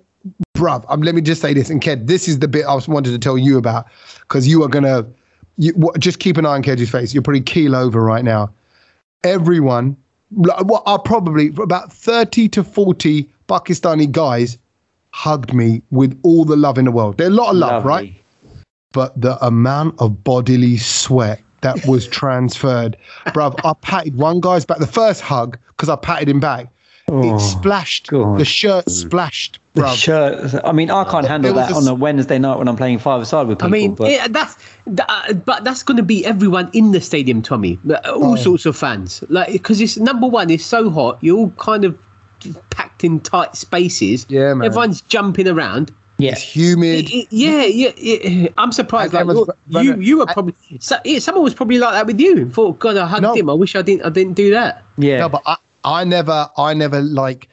[0.54, 3.10] bruv, um, let me just say this, and Ked, this is the bit I wanted
[3.12, 3.86] to tell you about
[4.20, 5.06] because you are gonna,
[5.56, 7.12] you what, just keep an eye on Ked's face.
[7.14, 8.52] You're pretty keel over right now.
[9.24, 9.96] Everyone
[10.30, 14.58] what are probably about 30 to 40 Pakistani guys
[15.12, 17.18] hugged me with all the love in the world.
[17.18, 17.88] They're a lot of love, Lovely.
[17.88, 18.14] right?
[18.92, 24.78] But the amount of bodily sweat that was transferred, bruv, I patted one guy's back.
[24.78, 26.68] The first hug, because I patted him back,
[27.12, 28.06] Oh, it splashed.
[28.08, 28.38] God.
[28.38, 30.54] The shirt splashed, The shirt.
[30.64, 33.20] I mean, I can't handle that a on a Wednesday night when I'm playing five
[33.22, 33.66] aside with people.
[33.68, 37.00] I mean, but it, that's th- uh, but that's going to be everyone in the
[37.00, 37.78] stadium, Tommy.
[38.06, 38.36] All Oh.
[38.36, 40.50] sorts of fans, like because it's number one.
[40.50, 41.18] It's so hot.
[41.20, 41.98] You're all kind of
[42.70, 44.26] packed in tight spaces.
[44.28, 44.66] Yeah, man.
[44.66, 45.92] Everyone's jumping around.
[46.18, 47.06] yeah, It's humid.
[47.06, 48.48] It- it- yeah, yeah, yeah.
[48.58, 49.12] I'm surprised.
[49.14, 49.26] Like,
[49.84, 50.54] you, you were probably.
[50.78, 52.48] So, yeah, someone was probably like that with you.
[52.50, 53.34] Thought, God, I hugged No.
[53.34, 53.50] him.
[53.50, 54.04] I wish I didn't.
[54.06, 54.84] I didn't do that.
[54.98, 55.18] yeah.
[55.20, 57.48] No, but I, I never, I never like,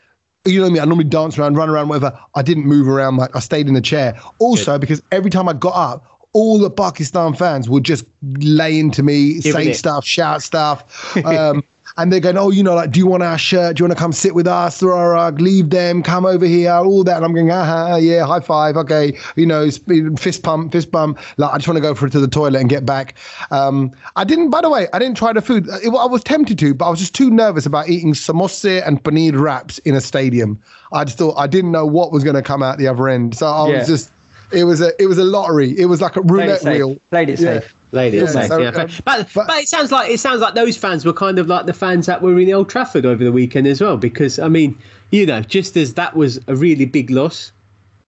[0.46, 0.82] you know what I mean?
[0.82, 2.18] I normally dance around, run around, whatever.
[2.36, 3.18] I didn't move around.
[3.18, 4.20] Like I stayed in the chair.
[4.40, 9.02] Also, because every time I got up, all the Pakistan fans would just lay into
[9.02, 11.16] me, Giving say stuff, shout stuff.
[11.26, 11.64] Um,
[11.98, 13.76] and they're going, oh, you know, like, do you want our shirt?
[13.76, 14.84] Do you want to come sit with us?
[14.84, 17.16] Rug, leave them, come over here, all that.
[17.18, 19.70] And I'm going, ah, yeah, high five, okay, you know,
[20.18, 21.20] fist pump, fist bump.
[21.38, 23.16] Like, I just want to go for to the toilet and get back.
[23.50, 25.68] Um, I didn't, by the way, I didn't try the food.
[25.68, 29.02] It- I was tempted to, but I was just too nervous about eating samosa and
[29.04, 30.62] paneer wraps in a stadium.
[30.94, 33.36] I just thought I didn't know what was going to come out the other end,
[33.36, 33.80] so I Yeah.
[33.80, 34.12] was just.
[34.50, 35.78] It was a it was a lottery.
[35.78, 36.78] It was like a roulette safe.
[36.78, 36.98] wheel.
[37.10, 37.60] Played it Yeah.
[37.60, 37.76] safe.
[37.94, 38.68] Lady, Yeah, yeah, so, yeah.
[38.70, 38.74] um,
[39.06, 41.66] but, but- but it sounds like it sounds like those fans were kind of like
[41.68, 43.96] the fans that were in Old Trafford over the weekend as well.
[43.98, 44.78] Because I mean,
[45.12, 47.52] you know, just as that was a really big loss,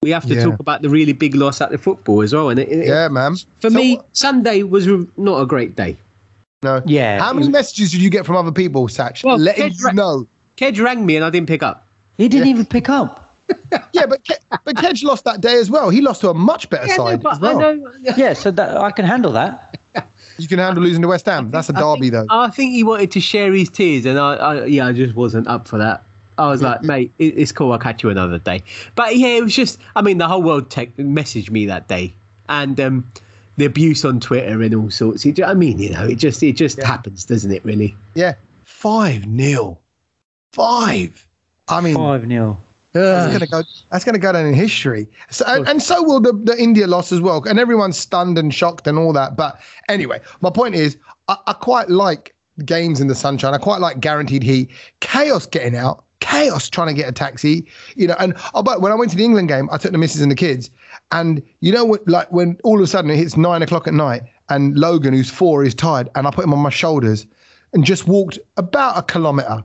[0.03, 0.43] we have to Yeah.
[0.45, 2.49] talk about the really big loss at the football as well.
[2.49, 3.35] And it, it- Yeah, man.
[3.59, 4.87] for So- me, Sunday was
[5.17, 5.97] not a great day.
[6.61, 6.81] no.
[6.85, 9.23] Yeah, How many was- messages did you get from other people, Satch?
[9.23, 10.27] Well, letting Kedra- you know.
[10.57, 11.85] Kej rang me and I didn't pick up.
[12.17, 13.25] he didn't even pick up.
[13.93, 15.89] Yeah, but Ke- but Kej lost that day as well.
[15.89, 17.59] He lost to a much better Yeah, no, side but as well.
[17.63, 17.91] I know.
[18.17, 19.68] Yeah, so that I can handle that.
[20.39, 21.51] You can handle losing to West Ham.
[21.51, 22.25] That's a derby, think, though.
[22.29, 25.47] I think he wanted to share his tears, and I, I yeah, I just wasn't
[25.47, 26.03] up for that.
[26.37, 27.73] I was like, mate, it's cool.
[27.73, 28.63] I'll catch you another day.
[28.95, 32.13] But yeah, it was just, I mean, the whole world tech messaged me that day,
[32.47, 33.11] and um,
[33.57, 35.25] the abuse on Twitter and all sorts.
[35.25, 37.63] It, ju- I mean, you know, it just it just happens, doesn't it?
[37.65, 37.95] Really?
[38.15, 39.83] Yeah, five nil,
[40.53, 41.27] five.
[41.67, 42.59] I mean, Five 0
[42.93, 43.63] that's gonna go.
[43.91, 45.07] That's gonna go down in history.
[45.29, 47.43] So, and, and so will the, the India loss as well.
[47.47, 49.35] And everyone's stunned and shocked and all that.
[49.35, 50.97] But anyway, my point is,
[51.27, 53.53] I, I quite like games in the sunshine.
[53.53, 54.71] I quite like guaranteed heat.
[55.01, 56.03] Chaos getting out.
[56.19, 57.67] Chaos trying to get a taxi.
[57.95, 58.15] You know.
[58.19, 60.31] And oh, but when I went to the England game, I took the missus and
[60.31, 60.69] the kids.
[61.11, 61.97] And you know?
[62.07, 65.29] Like when all of a sudden it hits nine o'clock at night, and Logan, who's
[65.29, 67.27] four, is tired, and I put him on my shoulders,
[67.73, 69.63] and just walked about a kilometre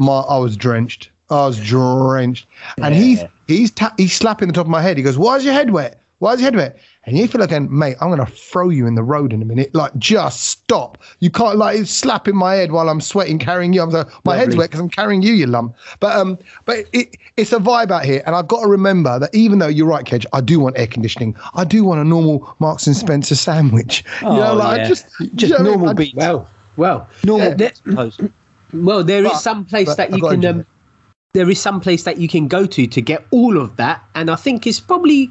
[0.00, 1.10] my I was drenched.
[1.30, 2.46] I was drenched,
[2.78, 4.96] and he's he's ta- he's slapping the top of my head.
[4.96, 6.00] He goes, "Why is your head wet?
[6.18, 8.94] Why is your head wet?" And you feel like, mate, I'm gonna throw you in
[8.94, 9.74] the road in a minute.
[9.74, 10.98] Like, just stop.
[11.20, 13.80] You can't like it's slapping my head while I'm sweating, carrying you.
[13.80, 15.74] I'm like, my head's wet because I'm carrying you, you lump.
[16.00, 19.34] But um, but it, it's a vibe out here, and I've got to remember that
[19.34, 21.34] even though you're right, Kej, I do want air conditioning.
[21.54, 24.04] I do want a normal Marks and Spencer sandwich.
[24.20, 24.84] you know, Oh, like yeah.
[24.84, 26.12] I just Just you know what I mean?
[26.16, 27.70] normal I- Well, well, Normal Yeah.
[27.72, 28.20] suppose.
[28.74, 29.02] well.
[29.04, 30.44] There is But- some place that I've you can.
[30.44, 30.66] Um,
[31.32, 34.30] there is some place that you can go to to get all of that, and
[34.30, 35.30] I think it's probably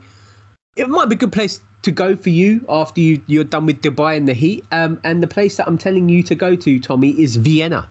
[0.75, 3.81] it might be a good place to go for you after you you're done with
[3.81, 4.65] Dubai and the heat.
[4.71, 7.89] Um, and the place that I'm telling you to go to, Tommy, is Vienna.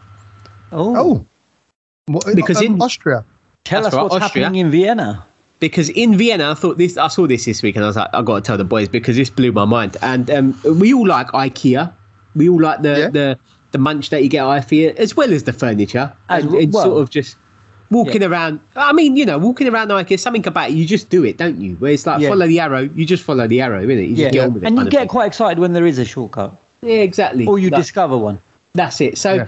[0.73, 1.27] Oh,
[2.09, 3.25] Oh, Because um, in- Austria.
[3.64, 4.44] tell that's us right, what's Austria.
[4.44, 5.25] happening in Vienna.
[5.61, 6.97] because in Vienna, I thought this.
[6.97, 8.88] I saw this this week, and I was like, I got to tell the boys
[8.88, 9.97] because this blew my mind.
[10.03, 11.92] And um, we all like IKEA.
[12.35, 13.11] We all like the Yeah.
[13.11, 13.38] the
[13.73, 16.14] the munch that you get at IKEA, as well as the furniture.
[16.31, 17.37] As and well- it's sort of just
[17.90, 18.61] walking around.
[18.77, 20.74] I mean, you know, walking around IKEA, something about it.
[20.77, 21.74] You just do it, don't you?
[21.77, 22.29] Where it's like Yeah.
[22.31, 22.81] follow the arrow.
[22.94, 24.09] You just follow the arrow, innit?
[24.11, 24.66] You just Yeah, get on with it.
[24.66, 25.09] and you get thing.
[25.09, 27.46] quite excited when there is a shortcut, yeah, exactly.
[27.46, 28.38] or you Like, discover one.
[28.74, 29.18] that's it.
[29.18, 29.35] So.
[29.35, 29.46] Yeah.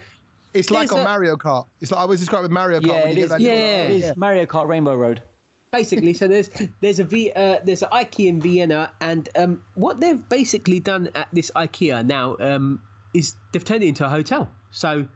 [0.52, 1.66] It's like on a- Mario Kart.
[1.80, 2.86] It's like I always describe with Mario Kart.
[2.88, 3.28] Yeah, when it you is.
[3.28, 3.52] get that Yeah,
[3.88, 5.22] little- It is Mario Kart Rainbow Road.
[5.70, 6.50] basically so there's
[6.80, 11.06] there's a v, uh, there's an ikea in vienna and um, what they've basically done
[11.14, 12.82] at this ikea now um,
[13.14, 15.06] is they've turned it into a hotel so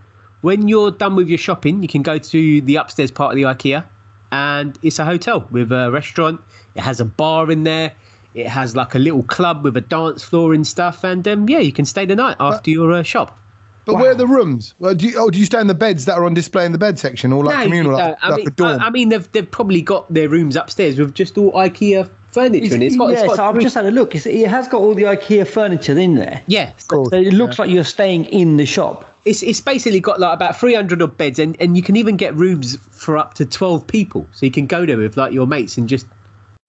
[0.44, 3.42] when you're done with your shopping you can go to the upstairs part of the
[3.42, 3.86] ikea
[4.30, 6.40] and it's a hotel with a restaurant
[6.74, 7.94] it has a bar in there
[8.34, 11.60] it has like a little club with a dance floor and stuff and um, yeah
[11.60, 13.40] you can stay the night after your uh, shop
[13.86, 14.74] But where are the rooms?
[14.78, 16.72] Well, do you, oh, do you stay in the beds that are on display in
[16.72, 18.24] the bed section, or like No, communal, like, don't.
[18.24, 18.80] I like mean, a dorm?
[18.80, 22.74] I, I mean, they've they've probably got their rooms upstairs with just all IKEA furniture,
[22.74, 24.14] and it's got, yes, it's got I've just had a look.
[24.14, 26.42] It's, it has got all the IKEA furniture in there.
[26.46, 27.10] yeah, Cool.
[27.10, 29.13] So it looks like you're staying in the shop.
[29.24, 32.34] It's it's basically got like about 300 odd beds and, and you can even get
[32.34, 35.76] rooms for up to 12 people so you can go there with like your mates
[35.78, 36.06] and just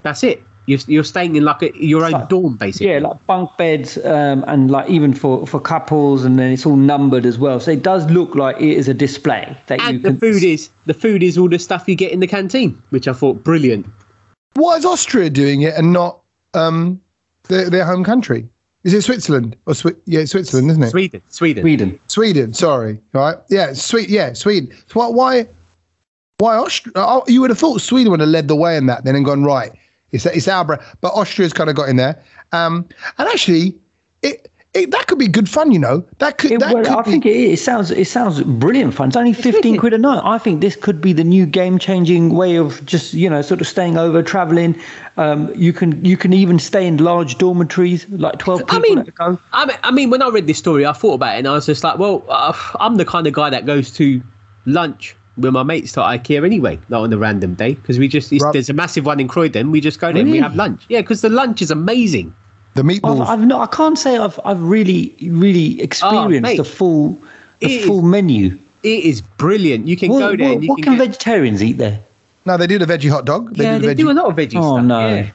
[0.03, 2.87] that's it You're, you're staying in like a, your own like- dorm, basically.
[2.91, 6.75] Yeah, like bunk beds, um, and like even for, for couples, and then it's all
[6.75, 7.59] numbered as well.
[7.59, 10.19] So it does look like it is a display that you and the can.
[10.19, 13.13] food is the food is all the stuff you get in the canteen, which I
[13.13, 13.85] thought brilliant.
[14.55, 16.23] Why is Austria doing it and not
[16.55, 16.99] um,
[17.47, 18.49] their, their home country?
[18.85, 20.91] Is it Switzerland or Swi- yeah, Switzerland, isn't it?
[20.91, 21.63] Sweden, Sweden.
[21.63, 21.99] Sweden.
[22.07, 22.53] Sweden.
[22.53, 23.35] Sorry, right?
[23.49, 24.09] Yeah, sweet.
[24.09, 24.71] Yeah, Sweden.
[24.87, 25.09] So why?
[25.09, 25.47] Why?
[26.37, 26.93] Why Austria?
[26.95, 29.25] Oh, you would have thought Sweden would have led the way in that, then and
[29.25, 29.71] gone right.
[30.11, 32.23] It's it's our but Austria's kind of got in there.
[32.51, 33.75] Um, and actually,
[34.21, 35.71] it, it that could be good fun.
[35.71, 36.51] You know, that could.
[36.51, 39.07] It, that well, could I be, think it, it sounds it sounds brilliant fun.
[39.07, 40.21] It's only fifteen quid a night.
[40.23, 43.61] I think this could be the new game changing way of just you know sort
[43.61, 44.79] of staying over, traveling.
[45.17, 49.03] Um, you can you can even stay in large dormitories, like twelve people I mean,
[49.17, 49.39] go.
[49.53, 51.53] I mean, I mean, when I read this story, I thought about it, and I
[51.53, 54.21] was just like, well, uh, I'm the kind of guy that goes to
[54.65, 58.31] lunch with my mates to IKEA anyway, not on a random day, because we just
[58.31, 58.53] it's, Right.
[58.53, 59.71] there's a massive one in Croydon.
[59.71, 60.83] We just go there and we have lunch.
[60.89, 62.33] Yeah, because the lunch is amazing.
[62.75, 63.25] The I've, meatballs.
[63.27, 63.67] I've not.
[63.67, 66.57] I can't say I've I've really really experienced oh, mate.
[66.57, 67.19] the full
[67.59, 68.57] the It is- full menu.
[68.83, 69.87] It is brilliant.
[69.87, 71.99] You can What, go there what- and you what can, can get, vegetarians eat there?
[72.45, 73.57] no, they do the veggie hot dog.
[73.57, 74.85] yeah, do they the do a lot of veggie Oh, stuff.
[74.85, 75.07] no.
[75.07, 75.31] Yeah.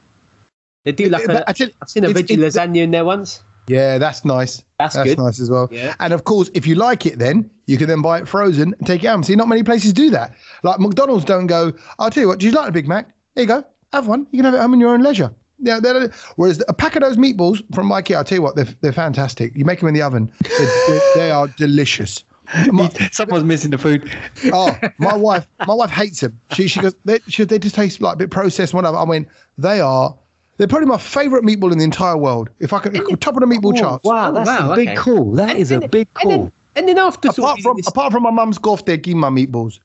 [0.84, 3.42] They do like But a, actually, I've seen a veggie it's- lasagna in there once.
[3.66, 4.64] Yeah, that's nice.
[4.78, 5.18] That's good.
[5.18, 5.68] nice as well.
[5.70, 5.94] Yeah.
[6.00, 8.86] And of course, if you like it, then you can then buy it frozen and
[8.86, 9.22] take it home.
[9.22, 10.34] See, not many places do that.
[10.64, 11.72] Like McDonald's don't go.
[11.98, 12.38] I'll tell you what.
[12.40, 13.10] Do you like a Big Mac?
[13.34, 13.64] There you go.
[13.92, 14.26] Have one.
[14.32, 15.32] You can have it home in your own leisure.
[15.60, 15.80] Yeah.
[15.80, 18.92] they're- Whereas a pack of those meatballs from IKEA, I'll tell you what, they're they're
[18.92, 19.54] fantastic.
[19.56, 20.32] You make them in the oven.
[20.42, 22.24] They're, they're- delicious.
[22.72, 24.10] My, Someone's missing the food.
[24.52, 26.40] oh, my wife, my wife hates them.
[26.52, 28.74] She she goes, they, she, they just taste like a bit processed.
[28.74, 28.96] Whatever.
[28.96, 30.16] I mean, they are.
[30.56, 32.50] They're probably my favourite meatball in the entire world.
[32.58, 34.04] If I could, top of the meatball oh, charts.
[34.04, 34.96] Wow, Oh, that's wow, a big okay.
[34.96, 35.32] call.
[35.32, 36.52] That is a And then- big and then- call.
[36.76, 39.80] And then after apart of from apart from my mum's golf, they're my meatballs.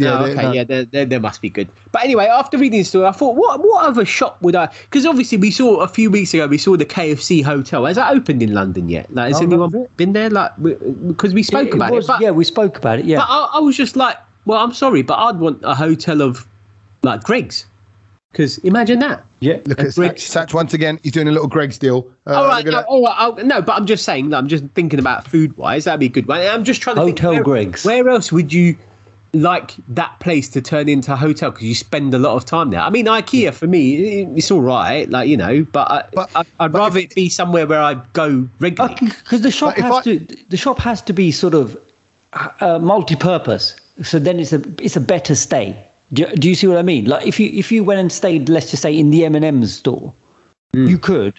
[0.00, 0.52] Yeah, they- okay, no.
[0.52, 1.68] yeah, they they they must be good.
[1.90, 4.66] But anyway, after reading the story, I thought, what what other shop would I?
[4.82, 7.84] Because obviously, we saw a few weeks ago, we saw the KFC hotel.
[7.84, 9.12] Has that opened in London yet?
[9.12, 10.30] Like, has Oh, anyone been there?
[10.30, 12.08] Like, because we spoke It about was- it.
[12.08, 13.06] But, yeah, we spoke about it.
[13.06, 13.18] Yeah.
[13.18, 16.46] but I, I was just like, well, I'm sorry, but I'd want a hotel of
[17.02, 17.66] like Greggs.
[18.30, 19.24] Because imagine that.
[19.40, 19.54] yeah.
[19.64, 21.00] Look And at Greg- Satch, Satch once again.
[21.02, 22.08] He's doing a little Greggs deal.
[22.26, 24.32] Uh, all right, look no, all right, I'll- no, but I'm just saying.
[24.34, 25.84] I'm just thinking about food wise.
[25.86, 26.40] That'd be a good one.
[26.42, 27.84] I'm just trying to think Hotel where, Greggs.
[27.84, 28.76] Where else would you
[29.42, 31.50] like that place to turn into a hotel?
[31.50, 32.80] Because you spend a lot of time there.
[32.80, 36.40] I mean, IKEA for me, it's all right, like you know, but, I, But- I,
[36.60, 38.96] I'd but rather if- it be somewhere where I go regularly.
[39.00, 41.76] Because the shop has I- to the shop has to be sort of
[42.60, 43.76] uh, multi-purpose.
[44.02, 45.76] So then it's a it's a better stay.
[46.12, 47.04] Do, you- do you see what I mean?
[47.06, 49.44] Like if you if you went and stayed, let's just say in the M and
[49.44, 50.12] M's store,
[50.74, 50.86] Hmm.
[50.86, 51.34] you could,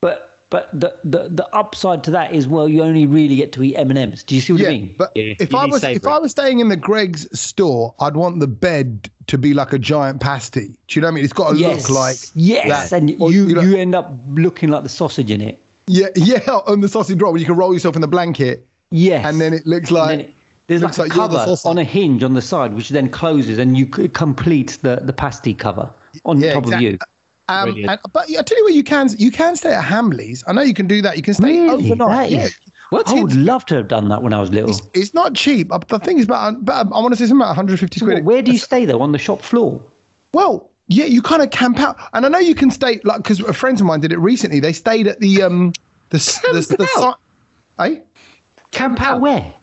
[0.00, 3.62] but but the, the the upside to that is well, you only really get to
[3.62, 4.22] eat M and M's.
[4.24, 4.94] Do you see what I Yeah, mean?
[4.98, 6.12] but Yeah, if I was if savoury.
[6.12, 9.78] I was staying in the Greggs store, I'd want the bed to be like a
[9.78, 10.76] giant pasty.
[10.88, 11.24] Do you know what I mean?
[11.24, 12.96] It's got to yes, look like yes, that.
[12.96, 15.62] and Or, you know, you end up looking like the sausage in it.
[15.86, 19.40] yeah yeah on the sausage roll, you can roll yourself in the blanket, Yes, and
[19.40, 20.34] then it looks like
[20.66, 21.70] there's looks like, like a you're the cover sausage.
[21.70, 25.54] on a hinge on the side, which then closes, and you complete the the pasty
[25.54, 25.92] cover
[26.24, 26.86] on Yeah, top exactly.
[26.88, 26.98] of you.
[27.50, 30.44] Um, and, but I tell you what, you can you can stay at Hamley's.
[30.46, 31.16] I know you can do that.
[31.16, 31.90] You can stay Really?
[31.92, 32.30] overnight.
[32.30, 32.48] Yeah.
[32.90, 33.36] What's I would it?
[33.36, 34.70] love to have done that when I was little.
[34.70, 35.72] It's, it's not cheap.
[35.72, 38.14] Uh, The thing is about, about I want to say something about 150 So quid.
[38.16, 39.00] what, where do you stay though?
[39.02, 39.82] On the shop floor?
[40.32, 43.40] Well, yeah, you kind of camp out, and I know you can stay like because
[43.40, 44.58] a friends of mine did it recently.
[44.60, 45.72] They stayed at the um
[46.10, 47.12] the s- the, the, the si-
[47.78, 48.00] eh?
[48.72, 49.54] Camp out where?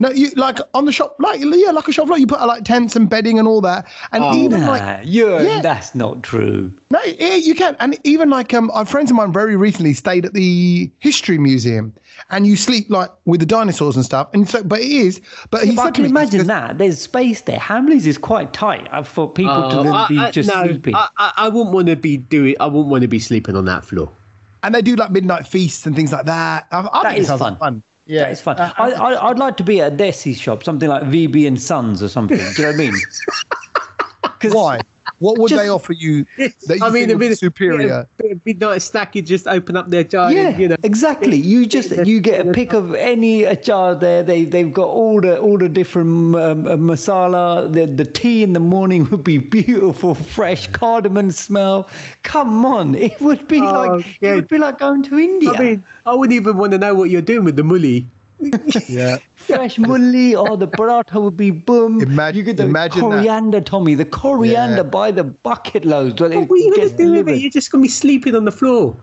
[0.00, 2.18] No, you like on the shop, like yeah, like a shop floor.
[2.18, 5.00] You put uh, like tents and bedding and all that, and Oh, even Nah, like
[5.04, 5.60] you're, Yeah.
[5.60, 6.72] that's not true.
[6.92, 10.24] no, yeah, you can, and even like um, our friends of mine very recently stayed
[10.24, 11.92] at the history museum,
[12.30, 15.64] and you sleep like with the dinosaurs and stuff, and so, but it is, but
[15.66, 16.78] he But I can imagine that.
[16.78, 17.58] There's space there.
[17.58, 20.94] Hamleys is quite tight uh, for people to Oh, I- be I- just no, sleeping.
[20.94, 22.54] I, I, I wouldn't want to be doing.
[22.60, 24.12] I wouldn't want to be sleeping on that floor.
[24.62, 26.68] and they do like midnight feasts and things like that.
[26.70, 27.52] I, I That think it is sounds fun.
[27.54, 27.82] like fun.
[28.08, 28.56] Yeah, it's fun.
[28.58, 31.60] Uh, I, I, I'd like to be at a Desi shop, something like VB and
[31.60, 32.38] Sons or something.
[32.38, 34.52] Do you know what I mean?
[34.54, 34.80] Why?
[35.20, 38.06] What would Just- they offer you that you I mean, would be bit superior?
[38.22, 39.16] Yeah, a midnight snack.
[39.16, 40.32] You just open up their jar.
[40.32, 40.76] Yeah, and, you know.
[40.84, 41.36] exactly.
[41.36, 44.22] You just you get a pick of any a jar there.
[44.22, 47.72] They they've got all the all the different um, uh, masala.
[47.72, 51.90] The the tea in the morning would be beautiful, fresh cardamom smell.
[52.22, 53.64] Come on, it would be Oh,
[53.96, 54.32] like yeah.
[54.32, 55.50] it would be like going to India.
[55.52, 58.06] I mean, I wouldn't even want to know what you're doing with the mully.
[58.88, 59.18] Yeah.
[59.34, 62.00] fresh mulli or the paratha would be boom.
[62.00, 63.16] Imagine, you get the imagine that.
[63.16, 63.94] coriander, Tommy.
[63.94, 64.82] The coriander Yeah.
[64.84, 66.20] by the bucket loads.
[66.20, 67.40] When What are you going to do with it?
[67.40, 68.96] You're just going to be sleeping on the floor.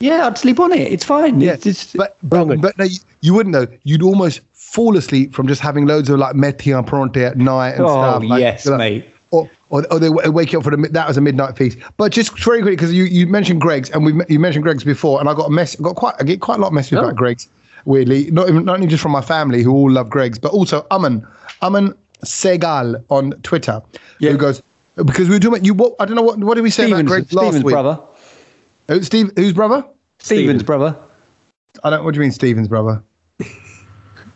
[0.00, 0.90] Yeah, I'd sleep on it.
[0.92, 1.40] It's fine.
[1.40, 3.66] Yeah, It's just, but but, but no, you, you wouldn't know.
[3.82, 7.72] You'd almost fall asleep from just having loads of like methi en pronte at night
[7.74, 8.22] and Oh, stuff.
[8.24, 9.10] Like, yes, like- mate.
[9.32, 11.78] Or or, or they wake you up for the that was a midnight feast.
[11.98, 15.20] But just very quickly because you, you mentioned Greggs and we you mentioned Greggs before,
[15.20, 17.02] and I got a mess got quite I get quite a lot of messages Oh.
[17.04, 17.46] about Greggs.
[17.84, 20.86] Weirdly, not even, not only just from my family who all love Greggs, but also
[20.90, 21.26] Aman
[21.62, 23.82] Aman Segal on Twitter
[24.18, 24.32] Yeah.
[24.32, 24.62] who goes
[24.96, 25.74] because we were talking about you.
[25.74, 27.72] What I don't know what what did we say about Stevens, Greggs last Stevens week?
[27.72, 28.00] brother.
[28.88, 29.84] Who, Steve, whose brother?
[30.18, 30.96] Stevens brother.
[31.84, 32.04] I don't.
[32.04, 33.02] What do you mean, Stevens brother?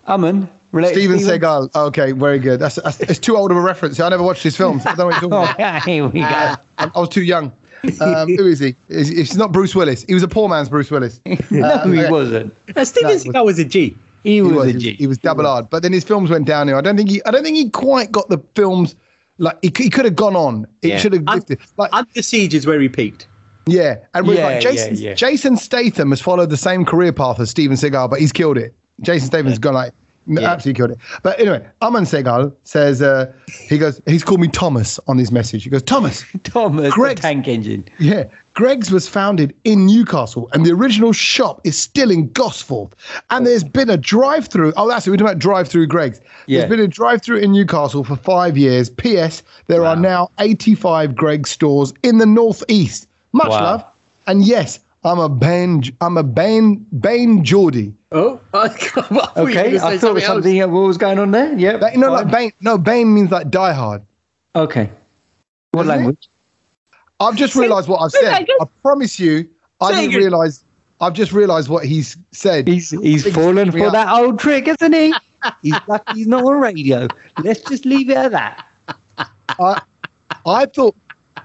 [0.07, 0.49] Ammon.
[0.73, 1.43] Related Steven Stevens?
[1.43, 1.71] Seagal.
[1.75, 2.59] Oh, okay, very good.
[2.61, 4.01] That's, that's it's too old of a reference.
[4.01, 4.85] I never watched his films.
[4.85, 5.59] I don't know what you're talking Oh, about.
[5.59, 6.27] yeah, here we go.
[6.27, 7.53] I, I was too young.
[8.01, 8.75] Um, who is he?
[8.89, 10.05] Is, it's not Bruce Willis.
[10.05, 11.21] He was a poor man's Bruce Willis.
[11.27, 12.11] He no, he okay.
[12.11, 12.55] wasn't.
[12.77, 13.97] Uh, Steven No, it Seagal was a G.
[14.23, 14.65] He was, was.
[14.65, 14.95] a He was, G.
[14.95, 15.69] he was double hard.
[15.69, 16.77] But then his films went downhill.
[16.79, 17.23] I don't think he.
[17.25, 18.95] I don't think he quite got the films.
[19.39, 20.67] Like he, he could have gone on.
[20.83, 20.99] It Yeah.
[20.99, 21.59] should have lifted.
[21.77, 23.27] Like Under Siege is where he peaked.
[23.67, 25.15] yeah, and with Yeah, like Jason, yeah, yeah.
[25.15, 28.75] Jason Statham has followed the same career path as Steven Seagal, but he's killed it.
[29.01, 29.95] Jason Statham's gone like n-
[30.27, 30.51] Yeah.
[30.51, 30.99] absolutely killed it.
[31.23, 33.33] But anyway, Aman Segal says uh,
[33.69, 34.01] he goes.
[34.07, 35.65] He's called me Thomas on his message.
[35.65, 36.25] He goes Thomas.
[36.45, 37.85] Thomas, the Greggs- tank engine.
[37.99, 42.93] Yeah, Greggs was founded in Newcastle, and the original shop is still in Gosforth.
[43.31, 44.73] And there's been a drive-through.
[44.77, 45.11] Oh, that's it.
[45.11, 46.21] We're talking about drive-through Greggs.
[46.47, 46.61] Yeah.
[46.61, 48.89] There's been a drive-through in Newcastle for five years.
[48.91, 49.43] P.S.
[49.67, 53.09] There are now 85 Greggs stores in the northeast.
[53.33, 53.63] Much Wow.
[53.63, 53.85] love.
[54.27, 55.83] And yes, I'm a Bain.
[56.01, 57.95] I'm a Bain Bain Geordie.
[58.13, 60.27] Oh, I thought Okay, I thought there was else.
[60.45, 60.59] something.
[60.61, 61.53] What was going on there?
[61.59, 61.77] Yeah.
[61.77, 62.25] That, no, fine.
[62.25, 62.53] like Bain.
[62.61, 64.03] No, Bain means like die hard.
[64.57, 64.91] Okay.
[65.73, 65.97] What Isn't it?
[65.97, 66.29] language?
[67.21, 68.47] I've just realised what I've said.
[68.61, 69.49] I promise you,
[69.81, 70.65] I Say didn't realise.
[71.01, 72.67] I've just realised what he's said.
[72.69, 73.93] He's he's fallen for up.
[73.93, 75.15] that old trick, isn't he?
[75.63, 77.09] He's lucky he's not on radio.
[77.43, 78.67] Let's just leave it at that.
[79.59, 79.83] I,
[80.47, 80.97] I thought.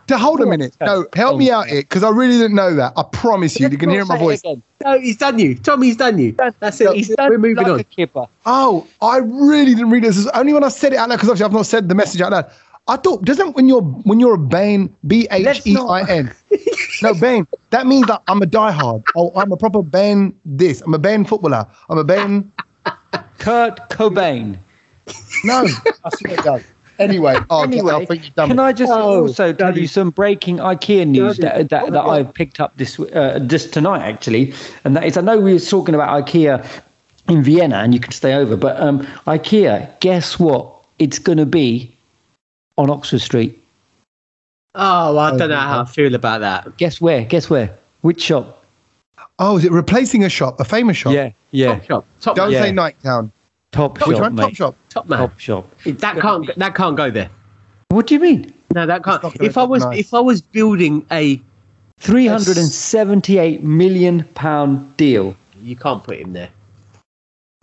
[0.10, 0.76] To hold a minute.
[0.82, 2.94] No, help me out here because I really didn't know that.
[2.98, 4.40] I promise you, you can hear my voice.
[4.40, 4.64] again.
[4.84, 5.54] No, he's done you.
[5.54, 6.36] Tommy's done you.
[6.60, 6.92] That's it.
[6.96, 7.80] He's done We're moving like on.
[7.80, 8.26] a kipper.
[8.48, 10.18] Oh, I really didn't read this.
[10.18, 12.22] It's only when I said it out loud because obviously I've not said the message
[12.22, 12.52] out loud.
[12.88, 16.34] I thought doesn't when you're when you're a Bane B H E I N.
[17.04, 17.48] No Bane.
[17.70, 19.04] That means that I'm a diehard.
[19.16, 20.36] Oh, I'm a proper Bane.
[20.44, 20.82] This.
[20.82, 21.68] I'm a Bane footballer.
[21.88, 22.52] I'm a Bane.
[23.38, 24.58] Kurt Cobain.
[25.44, 25.68] No,
[26.04, 26.64] I swear to God.
[27.00, 28.62] Anyway, oh, Anyway, I think you've done can it.
[28.62, 31.64] I just Oh, also tell you some breaking IKEA news Daddy.
[31.64, 35.18] that, that, Oh, that I've picked up this uh, just tonight actually, and that is
[35.18, 36.66] I know we were talking about IKEA
[37.30, 40.74] in Vienna, and you can stay over, but um, IKEA, guess what?
[41.00, 41.96] It's going to be
[42.78, 43.58] on Oxford Street.
[44.76, 46.76] Oh, I don't know how I feel about that.
[46.78, 47.24] Guess where?
[47.24, 47.76] Guess where?
[48.02, 48.66] Which shop?
[49.40, 51.14] Oh, is it replacing a shop, a famous shop?
[51.14, 52.06] Yeah, yeah, Top shop.
[52.22, 52.62] Top Don't Yeah.
[52.64, 53.32] say Nike Town.
[53.72, 54.36] Top Which shop, one?
[54.36, 54.42] mate.
[54.44, 54.76] Top shop.
[54.90, 55.20] Top man.
[55.20, 55.80] Top shop.
[55.86, 56.60] That gonna can't.
[56.60, 57.30] That can't go there.
[57.90, 58.54] What do you mean?
[58.76, 59.22] No, that can't.
[59.24, 60.00] not gonna If I was, nice.
[60.00, 61.42] if I was building a,
[62.02, 65.36] Three hundred and seventy-eight million pound deal.
[65.62, 66.50] you can't put him there.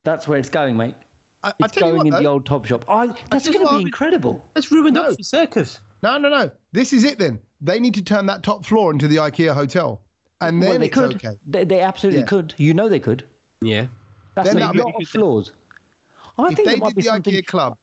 [0.05, 0.95] That's where it's going, mate.
[1.43, 2.85] I, I It's tell going what, in the old top shop.
[2.89, 4.47] I, that's going to want- be incredible.
[4.55, 5.07] That's ruined No.
[5.09, 5.81] Oxford Circus.
[6.03, 6.51] No, no, no.
[6.73, 7.43] This is it then.
[7.61, 10.03] They need to turn that top floor into the IKEA hotel.
[10.43, 11.15] And then well, they it's could.
[11.17, 11.39] okay.
[11.47, 12.27] They, they absolutely Yeah.
[12.27, 12.55] could.
[12.59, 13.27] You know they could.
[13.63, 13.89] Yeah.
[14.35, 15.53] That's Then a that'd lot of floors.
[16.39, 17.35] I if think they there might did be the something.
[17.35, 17.79] IKEA club,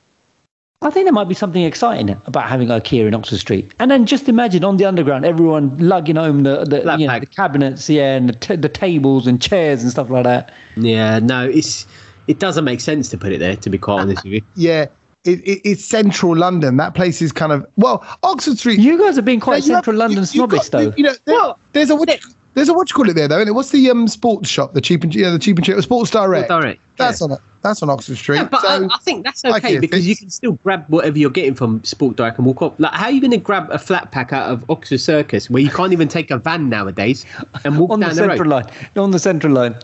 [0.82, 3.74] I think there might be something exciting about having IKEA in Oxford Street.
[3.80, 7.26] And then just imagine on the underground, everyone lugging home the the, you know, the
[7.26, 10.52] cabinets, yeah, and the, t- the tables and chairs and stuff like that.
[10.76, 11.20] Yeah.
[11.20, 11.88] No, it's.
[12.28, 13.56] It doesn't make sense to put it there.
[13.58, 14.42] To be quite honest with you.
[14.56, 14.86] yeah,
[15.26, 16.78] it, it, it's central London.
[16.78, 18.80] That place is kind of well, Oxford Street.
[18.80, 20.94] You guys have been quite you central London you- snobbish, got- though.
[20.96, 22.08] You know, there- Well, there's a what,
[22.54, 23.39] there's a what you call it there though.
[23.39, 23.54] And it?
[23.54, 24.74] what's the um sports shop?
[24.74, 26.48] The cheap and yeah, the cheap and cheap Sports Direct.
[26.48, 27.39] Sports Direct, That's on it.
[27.62, 28.38] That's on Oxford Street.
[28.38, 30.08] Yeah, but so, I, I think that's okay because fits.
[30.08, 32.78] you can still grab whatever you're getting from Sport Direct and walk up.
[32.78, 35.63] Like, how are you going to grab a flat pack out of Oxford Circus where
[35.63, 37.26] you can't even take a van nowadays
[37.63, 38.28] and walk on the down the, road?
[38.30, 38.66] central line.
[38.98, 39.76] On the central line.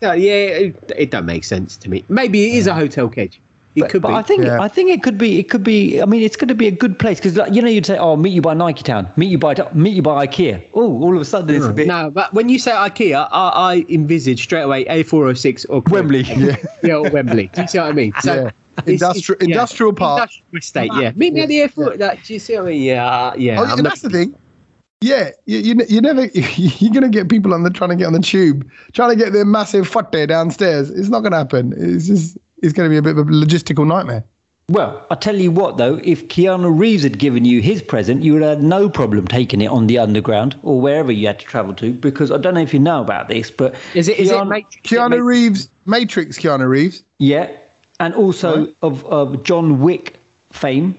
[0.00, 2.04] Yeah, yeah, it, it don't make sense to me.
[2.08, 3.40] Maybe it is a hotel cage.
[3.76, 4.14] It But, could but be.
[4.14, 4.60] I think Yeah.
[4.60, 6.72] I think it could be it could be I mean it's going to be a
[6.72, 9.30] good place because like, you know you'd say oh meet you by Nike Town meet
[9.30, 11.76] you by meet you by IKEA oh all of a sudden it's a hmm.
[11.76, 16.22] bit no, but when you say IKEA, I, I envisage straight away A406 or Wembley.
[16.40, 16.56] Yeah.
[16.82, 17.48] yeah, or Wembley.
[17.48, 18.12] Do you see what I mean?
[18.20, 18.40] So Yeah.
[18.40, 19.54] it's- Industrial- it's- yeah.
[19.54, 20.20] industrial park.
[20.22, 20.90] Industrial estate.
[20.94, 21.98] Yeah, meet me at the airport.
[21.98, 22.82] Like, do you see what I mean?
[22.82, 23.60] Yeah, yeah.
[23.60, 24.34] oh, yeah, I'm that's the thing.
[25.02, 28.12] Yeah, you, you, you never you're gonna get people on the trying to get on
[28.12, 30.90] the tube, trying to get their massive foot there downstairs.
[30.90, 31.72] It's not gonna happen.
[31.76, 34.24] It's just it's gonna be a bit of a logistical nightmare.
[34.68, 38.34] Well, I tell you what, though, if Keanu Reeves had given you his present, you
[38.34, 41.44] would have had no problem taking it on the underground or wherever you had to
[41.46, 41.92] travel to.
[41.92, 44.16] Because I don't know if you know about this, but Is it?
[44.20, 44.34] Is it?
[44.36, 44.76] Keanu- Matrix?
[44.88, 47.02] Keanu Reeves, Matrix, Keanu Reeves.
[47.18, 47.50] yeah,
[47.98, 48.76] and also Right.
[48.82, 50.18] of, of John Wick
[50.52, 50.96] fame.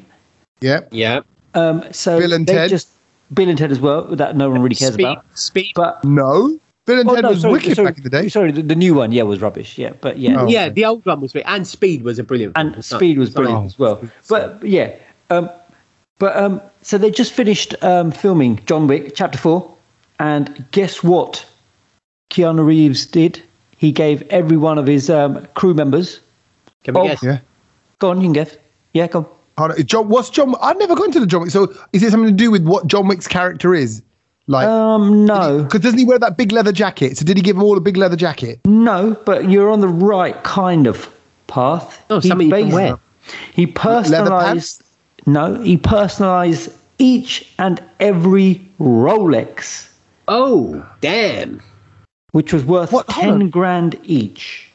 [0.60, 1.22] Yeah, Yeah.
[1.54, 2.70] Um, so Bill and they Ted.
[2.70, 2.90] just
[3.34, 4.04] Bill and Ted as well.
[4.04, 5.04] That no one really cares Speed.
[5.06, 5.26] about.
[5.38, 5.72] Speed.
[5.76, 8.28] But no, Bill and oh, Ted no, was sorry, wicked sorry, back in the day.
[8.30, 9.78] Sorry, the, the new one, yeah, was rubbish.
[9.78, 10.48] Yeah, but yeah, Oh.
[10.48, 12.54] yeah, the old one was great, and Speed was a brilliant.
[12.58, 12.82] and film.
[12.82, 13.46] Speed was Sorry.
[13.46, 14.02] brilliant as well.
[14.28, 14.96] But yeah,
[15.30, 15.50] um,
[16.18, 19.76] But um, so they just finished um, filming John Wick Chapter Four,
[20.20, 21.46] and guess what?
[22.32, 23.42] Keanu Reeves did.
[23.78, 26.20] He gave every one of his um, crew members.
[26.84, 27.22] Can we Oh, guess?
[27.24, 27.40] Yeah.
[28.00, 28.56] Go on, you can guess.
[28.94, 29.20] Yeah, go
[29.58, 29.72] on.
[29.72, 30.56] On, John, what's John?
[30.62, 31.52] I've never gone to the John Wick.
[31.52, 34.02] So is it something to do with what John Wick's character is?
[34.52, 37.18] Like, Um, no, because doesn't he wear that big leather jacket?
[37.18, 38.60] So did he give them all a big leather jacket?
[38.66, 41.10] no, but you're on the right kind of
[41.48, 42.04] path.
[42.10, 43.00] Oh, something you can wear.
[43.54, 44.84] He personalized.
[45.26, 49.88] No, he personalized each and every Rolex,
[50.28, 51.62] Oh, damn.
[52.32, 53.08] which was worth What?
[53.08, 54.68] Ten grand each.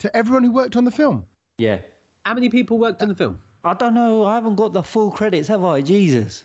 [0.00, 1.26] To everyone who worked on the film.
[1.56, 1.80] Yeah.
[2.26, 3.40] How many people worked on the film?
[3.64, 4.24] I don't know.
[4.24, 5.80] I haven't got the full credits, have I?
[5.80, 6.44] Jesus.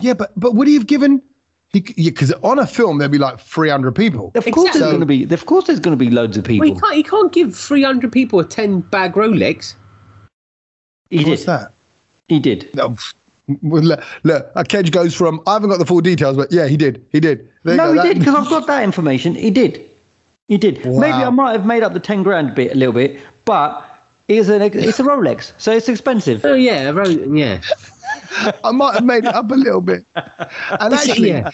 [0.00, 1.22] Yeah, but but would he have given?
[1.72, 4.32] He because on a film there'd be like three hundred people.
[4.34, 4.80] Of course, Exactly.
[4.80, 5.34] there's going to be.
[5.34, 6.66] Of course, there's going to be loads of people.
[6.66, 9.74] Well, he can't, he can't give 300 people a 10 bag Rolex.
[11.10, 11.46] he What's did.
[11.48, 11.72] that?
[12.28, 12.74] He did.
[12.74, 12.96] No,
[13.62, 16.66] well, look, look, a Kej goes from I haven't got the full details, but yeah,
[16.66, 17.04] he did.
[17.12, 17.48] He did.
[17.62, 19.36] There you No, go, he that- did because I've got that information.
[19.36, 19.88] He did.
[20.48, 20.84] He did.
[20.84, 20.98] Wow.
[21.00, 23.86] Maybe I might have made up the ten grand bit a little bit, but
[24.26, 26.44] it's a it's a Rolex, so it's expensive.
[26.44, 26.88] Oh, yeah.
[26.88, 27.60] a Ro- yeah.
[28.64, 30.04] I might have made it up a little bit.
[30.80, 31.50] And actually, yeah.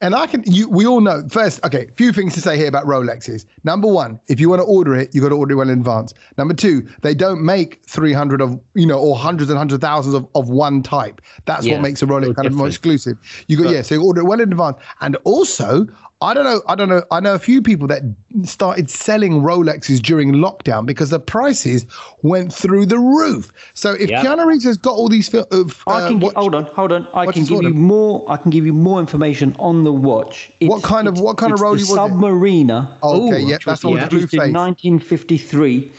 [0.00, 2.84] and I can, you, we all know, first, okay, few things to say here about
[2.84, 3.46] Rolexes.
[3.62, 5.78] Number one, if you want to order it, you got to order it well in
[5.78, 6.12] advance.
[6.36, 10.14] Number two, they don't make 300 of, you know, or hundreds and hundreds of thousands
[10.14, 11.20] of, of one type.
[11.44, 13.16] That's Yeah, what makes a Rolex kind of more exclusive.
[13.48, 14.76] You got, yeah, so you order it well in advance.
[15.00, 15.86] And also,
[16.24, 18.02] I don't know, I don't know, I know a few people that
[18.44, 21.86] started selling Rolexes during lockdown because the prices
[22.22, 23.52] went through the roof.
[23.74, 24.22] So if Yeah.
[24.24, 26.92] Keanu Reeves has got all these, fil- of, I uh, can watch- hold on, hold
[26.92, 27.06] on.
[27.14, 28.24] I can give you more.
[28.28, 30.50] I can give you more information on the watch.
[30.62, 32.14] What kind of- what kind of it's the was it?
[32.14, 32.96] Submariner.
[33.02, 34.04] Oh, okay, Ooh, yeah, that's one yeah.
[34.04, 34.52] the blue Produced in face.
[34.54, 35.92] 1953.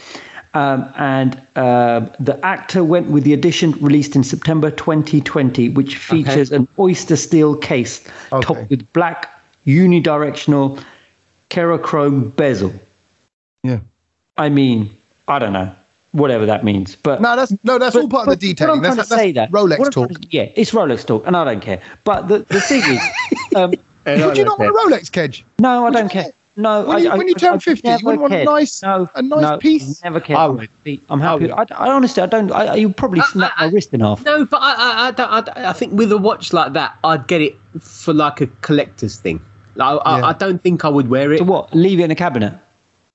[0.54, 6.50] Um, and uh, the actor went with the edition released in September 2020, which features
[6.50, 8.02] an oyster steel case
[8.32, 8.40] Okay.
[8.46, 9.28] topped with black
[9.66, 10.82] unidirectional
[11.50, 12.72] Cerachrom bezel.
[13.62, 13.80] Yeah.
[14.36, 14.96] I mean,
[15.28, 15.74] I don't know,
[16.12, 18.76] whatever that means, but No, that's no, that's all part of the what detailing.
[18.78, 20.10] I'm That's, trying to that's say that Rolex talk.
[20.10, 21.80] to- yeah, it's Rolex talk, and I don't care.
[22.04, 23.00] But the, the thing is,
[23.56, 23.70] um,
[24.06, 25.42] Would you not want a Rolex, Kej?
[25.58, 26.24] no, I Would don't care.
[26.24, 26.32] not?
[26.58, 28.82] No, When I, you- I- when you turn I've 50, you wouldn't want a nice-
[28.82, 30.02] no, a nice no, piece?
[30.04, 30.38] Never cared.
[30.38, 30.60] I I'm would.
[30.70, 31.02] happy.
[31.10, 31.42] I'm happy.
[31.42, 31.50] would.
[31.52, 32.50] I, I honestly, I don't.
[32.52, 34.24] I, you probably snap my wrist in half.
[34.24, 37.26] No, but I, I, I, I, don't- I think with a watch like that, I'd
[37.26, 39.40] get it for like a collector's thing.
[39.76, 40.26] Like, I, Yeah.
[40.26, 41.38] I don't think I would wear it.
[41.38, 41.72] So what?
[41.74, 42.58] Leave it in a cabinet?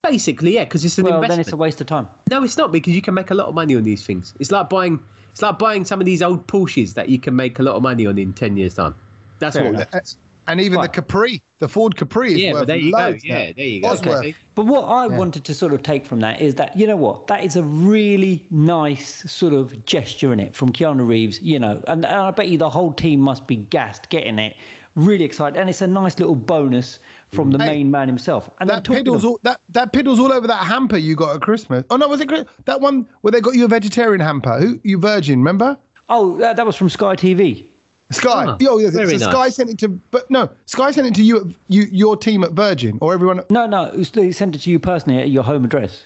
[0.03, 1.31] Basically, yeah, because it's an Well, investment.
[1.37, 2.07] then it's a waste of time.
[2.29, 4.33] No, it's not because you can make a lot of money on these things.
[4.39, 7.59] It's like buying, it's like buying some of these old Porsches that you can make
[7.59, 8.95] a lot of money on in ten years' time.
[9.39, 10.01] That's Fair all.
[10.47, 10.51] Enough.
[10.51, 10.91] And even Right.
[10.93, 12.97] the Capri, the Ford Capri is Yeah, worth but there you go.
[12.97, 13.91] loads Yeah, there you go.
[13.93, 14.35] Okay.
[14.55, 17.27] But what I wanted to sort of take from that is that you know what
[17.27, 21.83] that is a really nice sort of gesture in it from Keanu Reeves, you know,
[21.87, 24.57] and, and I bet you the whole team must be gassed getting it,
[24.95, 28.49] really excited, and it's a nice little bonus from the Hey, main man himself.
[28.59, 31.85] And That piddles all that that piddles all over that hamper you got at Christmas.
[31.89, 34.59] Oh no, was it Chris- that one where they got you a vegetarian hamper?
[34.59, 35.39] Who you Virgin?
[35.39, 35.77] Remember?
[36.09, 37.65] oh, that, that was from Sky TV.
[38.11, 38.45] Sky.
[38.47, 38.89] Ah, oh, yeah.
[38.89, 41.83] So very Sky sent it to, but no, Sky sent it to you, at, you,
[41.83, 43.43] your team at Virgin, or everyone.
[43.49, 46.05] No, no, it they sent it to you personally at your home address.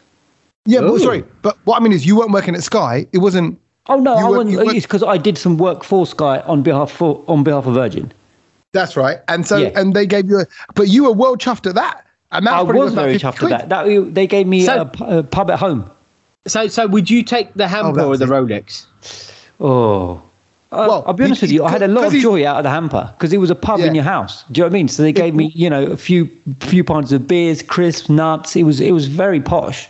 [0.66, 0.98] Yeah, but Oh.
[0.98, 3.06] sorry, but what I mean is, you weren't working at Sky.
[3.12, 3.60] It wasn't.
[3.88, 6.92] Oh no, I wasn't, you it's because I did some work for Sky on behalf
[6.92, 8.12] for, on behalf of Virgin.
[8.72, 9.20] That's right.
[9.28, 9.80] And so, Yeah.
[9.80, 12.06] and they gave you a, but you were well chuffed at that.
[12.32, 13.52] And that I was very 50 chuffed quid.
[13.52, 13.86] with that.
[13.86, 14.14] that.
[14.14, 15.90] They gave me So- a, a pub at home.
[16.48, 18.30] So, so would you take the hamper that or the it.
[18.30, 18.86] Rolex?
[19.60, 20.22] Oh.
[20.76, 21.64] Uh, Well, I'll be honest he- with you.
[21.64, 23.80] I had a lot of joy out of the hamper because it was a pub
[23.80, 24.44] in your house.
[24.52, 24.88] Do you know what I mean?
[24.88, 28.56] So they gave me, you know, a few few pints of beers, crisps, nuts.
[28.56, 29.88] It was it was very posh.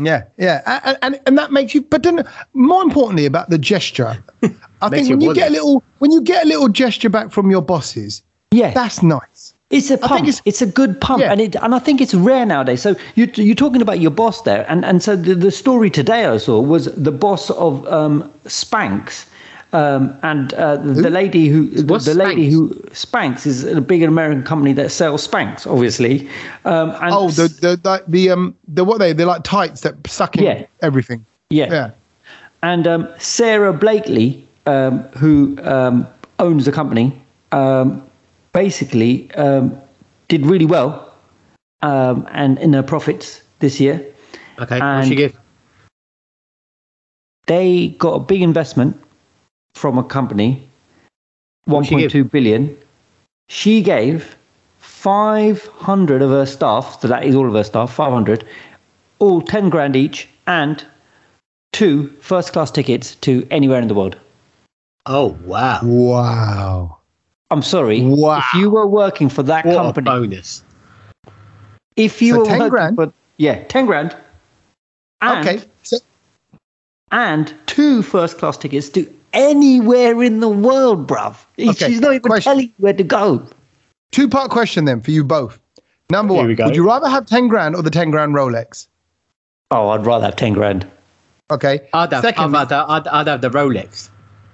[0.00, 1.82] Yeah, yeah, and, and and that makes you.
[1.82, 4.16] But then, more importantly, about the gesture,
[4.80, 5.40] I think when you wonder.
[5.40, 9.02] get a little, when you get a little gesture back from your bosses, Yeah, that's
[9.02, 9.54] nice.
[9.70, 10.22] it's a pump.
[10.22, 11.32] it's- It's, a good pump, Yeah.
[11.32, 12.80] and it and I think it's rare nowadays.
[12.80, 16.26] So you you're talking about your boss there, and and so the, the story today
[16.26, 19.26] I saw was the boss of um, Spanx.
[19.74, 22.52] Um, and uh, the, the lady who the, What's the lady Spanx?
[22.52, 26.26] who Spanx is a big American company that sells Spanx, obviously.
[26.64, 29.94] Um, and Oh, the the the, the um the what they they're like tights that
[30.06, 30.66] suck in Yeah.
[30.80, 31.24] everything.
[31.50, 31.90] yeah, Yeah,
[32.62, 36.06] And um, Sara Blakely, um, who um,
[36.38, 37.12] owns the company,
[37.52, 38.02] um,
[38.54, 39.78] basically um,
[40.28, 41.12] did really well
[41.82, 44.02] um, and in her profits this year.
[44.60, 44.80] Okay.
[44.80, 45.36] And- what she give?
[47.46, 48.98] They got a big investment
[49.74, 50.68] from a company,
[51.64, 52.12] What she give?
[52.12, 52.76] 1.2 billion.
[53.48, 54.36] She gave
[54.78, 58.44] 500 of her staff, so that is all of her staff, 500,
[59.20, 60.84] all 10 grand each, and
[61.72, 64.16] two first class tickets to anywhere in the world.
[65.06, 65.80] Oh wow!
[65.82, 66.98] Wow.
[67.50, 68.02] I'm sorry.
[68.02, 68.38] Wow.
[68.38, 70.62] If you were working for that What a company, bonus!
[71.96, 72.96] if you So were 10 grand?
[72.96, 74.14] for yeah, ten grand.
[75.22, 75.64] And, okay.
[75.82, 75.96] So,
[77.10, 81.36] and two first class tickets to anywhere in the world, bruv.
[81.58, 82.50] Okay, She's not even question.
[82.52, 83.46] telling you where to go.
[84.10, 85.58] two part question then for you both.
[86.10, 88.88] Number Here one, would you rather have 10 grand or the 10 grand Rolex?
[89.70, 90.86] Oh, I'd rather have ten grand.
[91.50, 91.86] Okay.
[91.92, 94.08] I'd have, Secondly- I'd, have, I'd, I'd have the Rolex.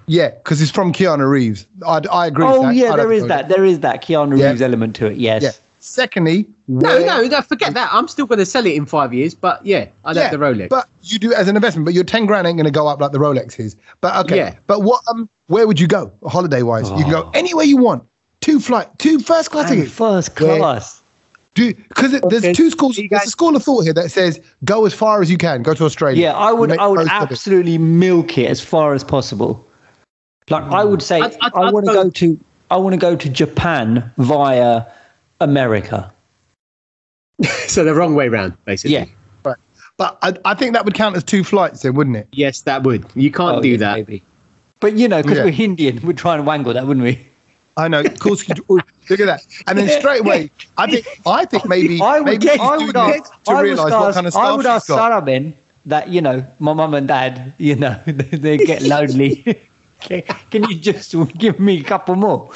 [0.07, 1.67] Yeah, because it's from Keanu Reeves.
[1.87, 2.75] I'd, I agree Oh with that.
[2.75, 3.29] yeah, I'd there have is Rolex.
[3.29, 3.49] that.
[3.49, 4.49] There is that Keanu Yeah.
[4.51, 5.17] Reeves element to it.
[5.17, 5.43] Yes.
[5.45, 5.51] Yeah.
[5.85, 7.91] Secondly, No, where- no, no, forget that.
[7.93, 10.39] I'm still going to sell it in five years, but yeah, I'd yeah, have the
[10.39, 10.71] Rolex.
[10.71, 12.89] But you do it as an investment, but your 10 grand ain't going to go
[12.89, 13.77] up like the Rolex is.
[14.01, 14.37] But okay.
[14.39, 14.57] Yeah.
[14.67, 15.03] But what?
[15.09, 16.89] Um, where would you go holiday wise?
[16.91, 17.31] You can go Oh.
[17.35, 18.03] anywhere you want.
[18.41, 19.93] Two flight, two first class tickets.
[19.93, 21.03] first Where- class.
[21.55, 22.97] Do because there's two schools.
[22.99, 25.63] You There's a school of thought here that says go as far as you can.
[25.63, 26.21] Go to Australia.
[26.21, 26.73] Yeah, I would.
[26.79, 29.65] I would most of absolutely milk it as far as possible.
[30.51, 32.41] Like I would say, I'd- I'd- I I'd want to go- go to.
[32.73, 34.83] I want to go to Japan via
[35.41, 36.13] America.
[37.67, 38.95] so the wrong way round, basically.
[38.95, 39.05] Yeah.
[39.97, 42.27] But I, I think that would count as two flights, then, wouldn't it?
[42.33, 43.07] Yes, that would.
[43.15, 43.95] You can't Oh, do yeah, that.
[43.95, 44.25] Maybe.
[44.81, 45.45] But you know, because Yeah.
[45.45, 47.25] we're Indian, we'd try and wangle that, wouldn't we?
[47.77, 48.01] I know.
[48.01, 48.85] Of course, look
[49.21, 49.43] at that.
[49.69, 52.59] And then straight away, I think I think maybe I would maybe get.
[52.61, 53.31] I would ask.
[53.45, 54.15] to I would realise what ask.
[54.15, 54.97] kind of I staff would ask got.
[54.97, 55.57] Sara men
[55.87, 59.45] that you know, my mum and dad, you know, they, they get lonely.
[60.01, 62.51] can, can you just give me a couple more?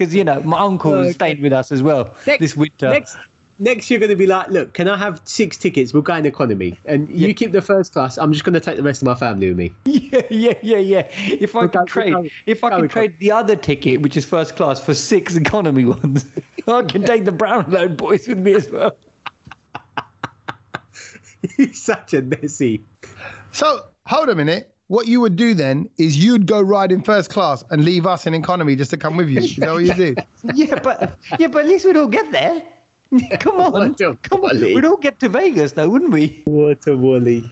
[0.00, 1.12] Because you know, my uncle oh, Okay.
[1.12, 2.88] stayed with us as well Next- this winter.
[2.88, 3.18] Next,
[3.58, 5.92] next, you're going to be like, look, can I have six tickets?
[5.92, 7.28] We'll go in economy, and Yeah.
[7.28, 8.16] you keep the first class.
[8.16, 9.74] I'm just going to take the rest of my family with me.
[10.10, 11.08] Yeah, yeah, yeah, yeah.
[11.12, 14.16] If I We'll can go- trade, we'll if I can trade the other ticket, which
[14.16, 16.24] is first class, for six economy ones,
[16.66, 18.96] I can take the brown Brownload boys with me as well.
[21.58, 22.82] He's such a messy.
[23.52, 24.74] So hold a minute.
[24.90, 28.26] What you would do then is you'd go ride in first class and leave us
[28.26, 29.38] in economy just to come with you.
[29.38, 30.16] Is that what you do?
[30.54, 32.66] Yeah, but yeah, but at least we'd all get there.
[33.40, 34.60] Come on, come on.
[34.60, 36.42] We'd all get to Vegas, though, wouldn't we?
[36.46, 37.48] What a woolly.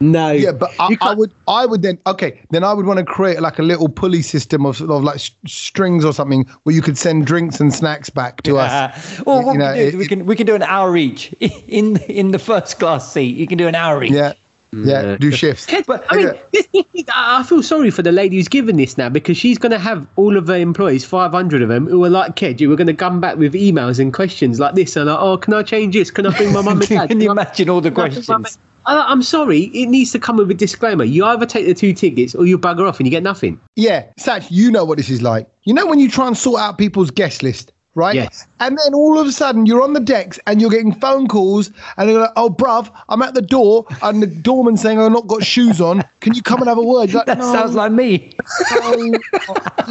[0.00, 0.30] No.
[0.30, 3.40] Yeah, but I, I would, I would then, okay, then I would want to create
[3.40, 6.82] like a little pulley system of, sort of like s- strings or something where you
[6.82, 8.70] could send drinks and snacks back to us.
[9.18, 10.54] Uh, well, what You know, we, can do is it- we can we can do
[10.54, 13.36] an hour each in in the first class seat.
[13.36, 14.12] You can do an hour each.
[14.12, 14.34] Yeah,
[14.72, 15.18] yeah, mm.
[15.18, 15.66] do shifts.
[15.86, 16.66] But- I mean, this,
[17.14, 19.78] I I feel sorry for the lady who's given this now because she's going to
[19.78, 22.86] have all of her employees, 500 of them, who are like Kej, who are going
[22.86, 24.96] to come back with emails and questions like this.
[24.96, 26.10] And like, oh, can I change this?
[26.10, 27.08] Can I bring my mum and dad?
[27.08, 28.58] can you imagine all the can I bring my ma-" questions?
[28.86, 31.04] I- I'm sorry, it needs to come with a disclaimer.
[31.04, 33.60] You either take the two tickets or you bugger off and you get nothing.
[33.74, 35.48] Yeah, Satch, you know what this is like.
[35.64, 38.14] You know when you try and sort out people's guest list, right?
[38.14, 38.46] Yes.
[38.60, 41.70] And then all of a sudden you're on the decks and you're getting phone calls
[41.96, 45.26] and they're like, oh, bruv, I'm at the door and the doorman's saying I've not
[45.26, 46.04] got shoes on.
[46.20, 47.12] Can you come and have a word?
[47.12, 48.36] Like, That "No, sounds like me.
[48.80, 49.10] no." you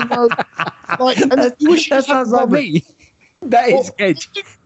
[0.05, 0.29] know,
[0.99, 2.85] like, That, you that sounds like me.
[3.41, 4.57] That is Well, Kej.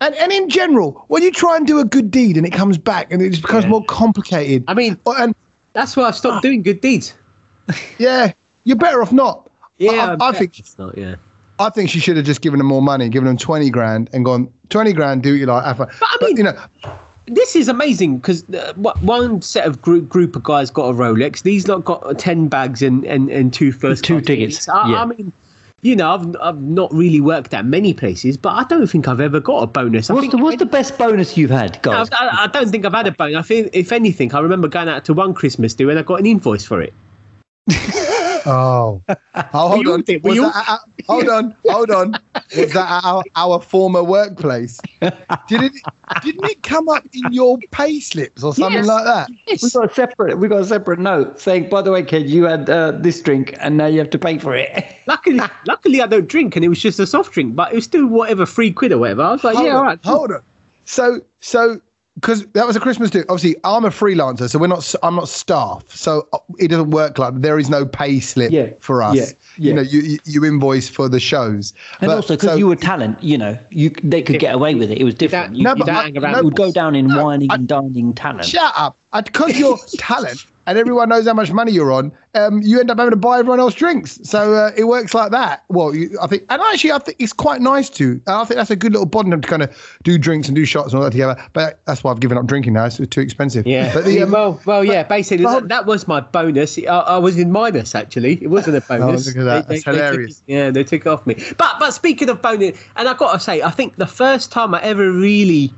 [0.00, 2.76] And, and in general, when you try and do a good deed and it comes
[2.76, 3.70] back and it just becomes Yeah.
[3.70, 4.64] more complicated.
[4.68, 5.34] I mean, and
[5.72, 6.40] that's why I've stopped ah.
[6.40, 7.14] doing good deeds.
[7.98, 8.32] yeah,
[8.64, 9.50] you're better off not.
[9.78, 11.16] Yeah, I, I think it's not, yeah.
[11.58, 14.24] I think she should have just given them more money, given them 20 grand and
[14.24, 15.64] gone, 20 grand, do what you like.
[15.64, 15.88] Have fun.
[16.00, 16.58] But I mean- you know,
[17.26, 21.42] this is amazing because uh, one set of group group of guys got a Rolex.
[21.42, 25.02] These lot got ten bags and and, and two first Two class tickets, I, yeah.
[25.02, 25.32] I mean,
[25.82, 29.20] you know, I've I've not really worked at many places, but I don't think I've
[29.20, 30.08] ever got a bonus.
[30.08, 32.08] I What's think the what's the best bonus you've had, I, guys?
[32.12, 33.36] I, I don't think I've had a bonus.
[33.36, 36.20] I think, if anything, I remember going out to one Christmas do and I got
[36.20, 36.94] an invoice for it.
[38.46, 40.02] oh, oh hold on.
[40.02, 42.12] did- Was that at- hold on, hold on.
[42.56, 44.80] Was that our, our former workplace?
[45.00, 45.72] Did it,
[46.22, 48.86] didn't it come up in your pay slips or something Yes.
[48.86, 49.28] like that?
[49.62, 52.44] we got a separate we got a separate note saying, by the way, kid, you
[52.44, 54.84] had uh, this drink and now you have to pay for it.
[55.06, 57.84] Luckily, luckily I don't drink and it was just a soft drink, but it was
[57.84, 59.22] still whatever three quid or whatever.
[59.22, 59.98] I was like, hold yeah, on, all right.
[60.04, 60.42] hold on.
[60.84, 61.80] So, so
[62.16, 63.20] because that was a Christmas do.
[63.28, 64.78] Obviously, I'm a freelancer, so we're not.
[64.78, 68.50] s- I'm not staff, so uh, it doesn't work like there is no pay slip
[68.50, 69.14] Yeah, for us.
[69.16, 69.32] yeah, yeah.
[69.58, 72.66] You know, you you- you invoice for the shows, And But- also because so- you
[72.68, 74.98] were talent, you know, you they could get away with it.
[74.98, 75.48] It was different.
[75.48, 77.06] don't- You, No, you but don't I- hang around no, you would go down in
[77.06, 78.46] no, whining I- and dining talent.
[78.46, 78.96] Shut up!
[79.24, 82.98] Because you're talent and everyone knows how much money you're on, um, you end up
[82.98, 84.18] having to buy everyone else drinks.
[84.24, 85.64] So uh, it works like that.
[85.68, 88.20] Well, you, I think, and actually, I think it's quite nice to.
[88.26, 90.88] I think that's a good little bond to kind of do drinks and do shots
[90.92, 91.40] and all that together.
[91.52, 92.86] But that's why I've given up drinking now.
[92.86, 93.66] It's too expensive.
[93.66, 93.92] Yeah.
[93.94, 95.02] But the, um, well, well, yeah.
[95.04, 96.78] Basically, but- that, was my bonus.
[96.78, 98.42] I, I was in minus actually.
[98.42, 99.26] It wasn't a bonus.
[99.26, 99.68] look at that.
[99.68, 100.42] That's took hilarious.
[100.46, 101.34] it- yeah, they took off me.
[101.56, 104.74] But but speaking of bonus, and I've got to say, I think the first time
[104.74, 105.72] I ever really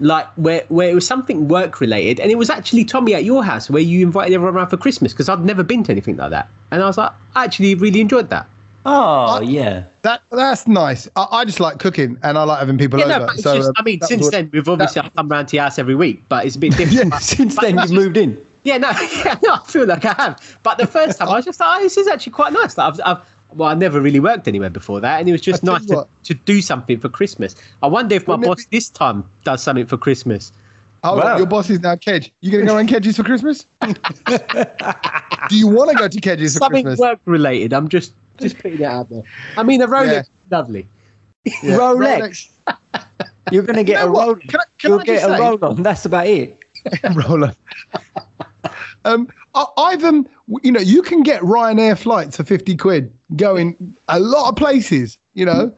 [0.00, 3.44] like where where it was something work related, and it was actually Tommy at your
[3.44, 6.30] house where you invited everyone around for Christmas because I'd never been to anything like
[6.30, 8.48] that, and I was like, I actually really enjoyed that.
[8.86, 9.84] Oh yeah.
[10.02, 11.06] That that's nice.
[11.16, 13.26] I, I just like cooking and I like having people Yeah, over.
[13.26, 15.56] no, so, just, um, I mean, since was- then we've obviously I've come round to
[15.56, 17.10] your house every week, but it's a bit different.
[17.10, 18.42] But- Since but then that's you've moved in.
[18.64, 18.90] Yeah, no,
[19.24, 20.58] yeah, no, I feel like I have.
[20.62, 22.76] But the first time I was just like, oh, this is actually quite nice.
[22.78, 25.62] Like, I've, I've, well, I never really worked anywhere before that, and it was just
[25.62, 27.54] nice to, to do something for Christmas.
[27.82, 30.52] I wonder if my Wouldn't it boss this time does something for Christmas.
[31.02, 31.38] Oh, Wow.
[31.38, 32.30] your boss is now Kej.
[32.42, 33.66] You gonna go around Kej's for Christmas?
[35.48, 37.00] Do you want to go to Kej's for Something Christmas?
[37.00, 37.72] work related.
[37.72, 39.22] I'm just just putting it out there.
[39.56, 40.22] I mean, a Rolex, Yeah.
[40.58, 40.86] lovely.
[41.44, 42.50] Yeah, Rolex.
[43.50, 44.26] You're gonna get You know a what?
[44.26, 44.36] roll.
[44.36, 45.82] Can I- can You'll I get just a say- roll on.
[45.82, 46.62] That's about it.
[47.14, 47.54] roller.
[49.04, 50.28] um, I, I've um,
[50.62, 55.18] you know, you can get Ryanair flights for fifty quid going a lot of places.
[55.34, 55.74] You know, mm.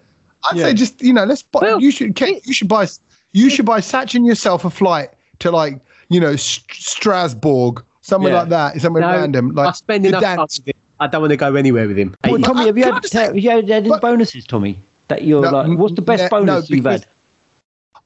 [0.50, 0.64] I'd Yeah.
[0.66, 1.60] say just you know, let's buy.
[1.62, 2.86] Well, you should you should buy
[3.32, 8.40] you should buy Satchin yourself a flight to like you know St- Strasbourg, somewhere Yeah.
[8.40, 9.54] like that, somewhere No, random.
[9.54, 10.74] Like I spend enough time with him.
[11.00, 12.14] I don't want to go anywhere with him.
[12.24, 14.00] Well, Hey, Tommy, have you Can I had, just say- have you had any but-
[14.00, 14.80] bonuses, Tommy?
[15.08, 17.06] That you're No, like, mm, what's the best yeah, no, bonus you've had?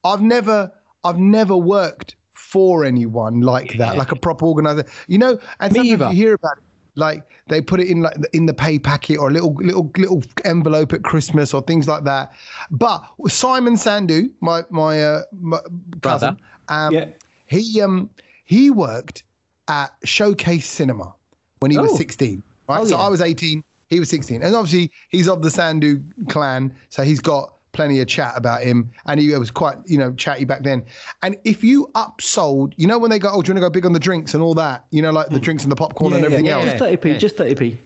[0.03, 0.71] I've never
[1.03, 3.99] I've never worked for anyone like that, Yeah.
[3.99, 4.85] like a proper organizer.
[5.07, 6.09] You know, and Me sometimes either.
[6.09, 6.63] you hear about it,
[6.97, 9.91] like they put it in like the- in the pay packet or a little little
[9.97, 12.33] little envelope at Christmas or things like that.
[12.71, 15.59] But Simon Sandu, my my, uh, my
[16.01, 16.37] cousin,
[16.69, 17.09] um, Yeah.
[17.45, 18.09] he um
[18.43, 19.23] he worked
[19.67, 21.13] at Showcase Cinema
[21.59, 21.97] when he was Oh.
[21.97, 22.41] 16.
[22.69, 23.03] Right, Oh, so yeah.
[23.03, 27.19] I was 18, he was 16, and obviously he's of the Sandu clan, so he's
[27.21, 30.85] got plenty of chat about him, and he was quite you know chatty back then.
[31.21, 33.69] And if you upsold, you know when they go, oh, do you want to go
[33.69, 36.13] big on the drinks and all that, you know, like the drinks and the popcorn
[36.13, 36.23] and Hmm.
[36.23, 36.65] yeah, everything yeah, else.
[36.65, 37.17] Just 30p, Yeah.
[37.17, 37.77] just 30p.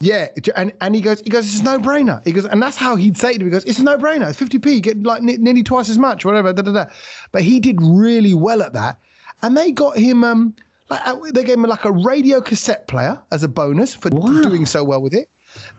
[0.00, 2.24] Yeah, and and he goes, he goes, it's a no brainer.
[2.24, 3.38] He goes, and that's how he'd say it.
[3.38, 3.46] to me.
[3.46, 4.28] He goes, it's a no brainer.
[4.30, 4.74] It's fifty p.
[4.74, 6.52] You Get like n- nearly twice as much, whatever.
[6.52, 6.86] Da, da, da.
[7.32, 8.96] But he did really well at that,
[9.42, 10.54] and they got him um
[10.88, 14.40] like uh, they gave him like a radio cassette player as a bonus for Wow.
[14.42, 15.28] doing so well with it.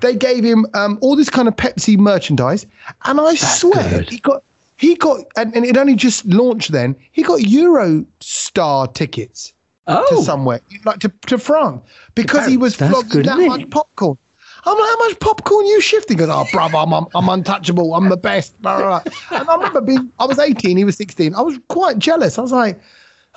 [0.01, 2.65] They gave him um all this kind of Pepsi merchandise,
[3.05, 4.09] and I swear good.
[4.09, 4.43] he got
[4.77, 6.95] he got and, and it only just launched then.
[7.11, 9.53] He got Eurostar tickets
[9.88, 11.82] to oh, somewhere, like to, to France,
[12.15, 14.17] because he was That's flogging good, that much popcorn.
[14.65, 16.17] I'm like, how much popcorn you shifting?
[16.17, 17.93] Goes, oh, brother, I'm, I'm, I'm untouchable.
[17.93, 18.61] I'm the best.
[18.61, 19.39] Blah, blah, blah.
[19.39, 21.34] And I remember being, I was 18, he was 16.
[21.34, 22.38] I was quite jealous.
[22.38, 22.80] I was like,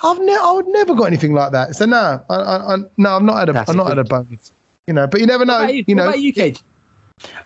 [0.03, 1.75] I've never, I would never got anything like that.
[1.75, 4.03] So no, I, I, I no, I've not had a, That's I've not had a
[4.03, 4.51] bonus.
[4.87, 5.53] You know, but you never know.
[5.53, 6.61] what about you, you what know, about you, Kej?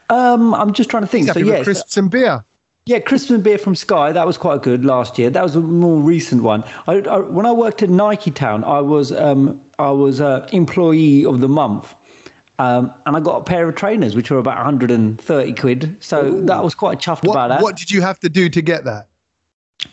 [0.10, 1.26] Um, I'm just trying to think.
[1.26, 2.44] he's So happy with yes, crisps and beer.
[2.86, 4.12] Yeah, crisps and beer from Sky.
[4.14, 5.30] That was quite good last year.
[5.30, 6.64] That was a more recent one.
[6.88, 11.26] I, I, when I worked at Nike Town, I was um, I was uh, employee
[11.26, 11.94] of the month,
[12.60, 15.98] um, and I got a pair of trainers which were about 130 quid.
[16.04, 17.62] So that was quite chuffed about What, that.
[17.62, 19.10] what did you have to do to get that?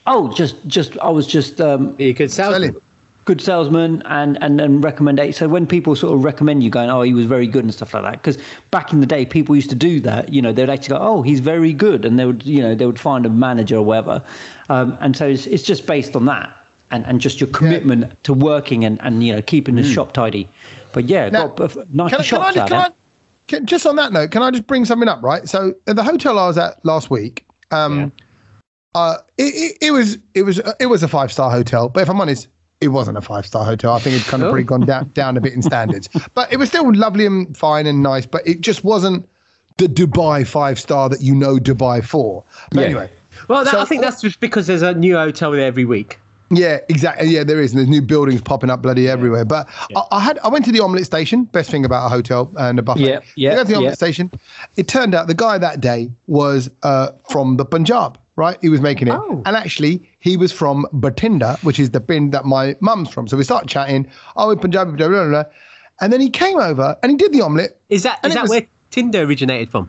[0.06, 2.80] Oh, just just I was just um, You could sell Sell them.
[3.24, 7.02] Good salesman and and and recommend so when people sort of recommend you going oh
[7.02, 8.36] he was very good and stuff like that because
[8.70, 11.22] back in the day people used to do that you know they'd actually go oh
[11.22, 14.24] he's very good and they would you know they would find a manager or whatever.
[14.68, 18.32] Um, and so it's, it's just based on that and and just your commitment to
[18.32, 20.48] working and and you know keeping the shop tidy.
[20.92, 22.80] But yeah Now, got nice Can I, can I, shops just, can.
[22.80, 22.92] I,
[23.46, 25.48] can, just on that note, can I just bring something up, right?
[25.48, 28.12] So at the hotel I was at last week, um,
[28.94, 32.08] uh, it, it, it was it was it was a five star hotel, but if
[32.08, 32.48] I'm honest,
[32.84, 33.94] it wasn't a five star hotel.
[33.94, 34.52] I think it's kind of Oh.
[34.52, 37.86] pretty gone down down a bit in standards, but it was still lovely and fine
[37.86, 38.26] and nice.
[38.26, 39.28] But it just wasn't
[39.78, 42.44] the Dubai five star that you know Dubai for.
[42.70, 42.86] But Yeah.
[42.86, 43.10] anyway,
[43.48, 46.20] Well, that, So- I think that's just because there's a new hotel there every week.
[46.50, 47.28] Yeah, exactly.
[47.28, 47.72] Yeah, there is.
[47.72, 49.44] And there's new buildings popping up bloody everywhere.
[49.44, 49.66] But
[49.96, 51.44] I, I had I went to the omelette station.
[51.44, 53.00] Best thing about a hotel and a buffet.
[53.02, 53.94] Yeah, yeah, I got to the omelette yeah.
[54.06, 54.30] station.
[54.76, 58.18] It turned out the guy that day was uh, from the Punjab.
[58.36, 59.42] Right, he was making it, Oh.
[59.46, 63.28] and actually he was from Bathinda, which is the bin that my mum's from.
[63.28, 64.10] So we started chatting.
[64.34, 65.52] Oh, in Punjabi, blah, blah, blah, blah.
[66.00, 67.78] and then he came over and he did the omelette.
[67.90, 69.88] Is that is that was- where Tinder originated from?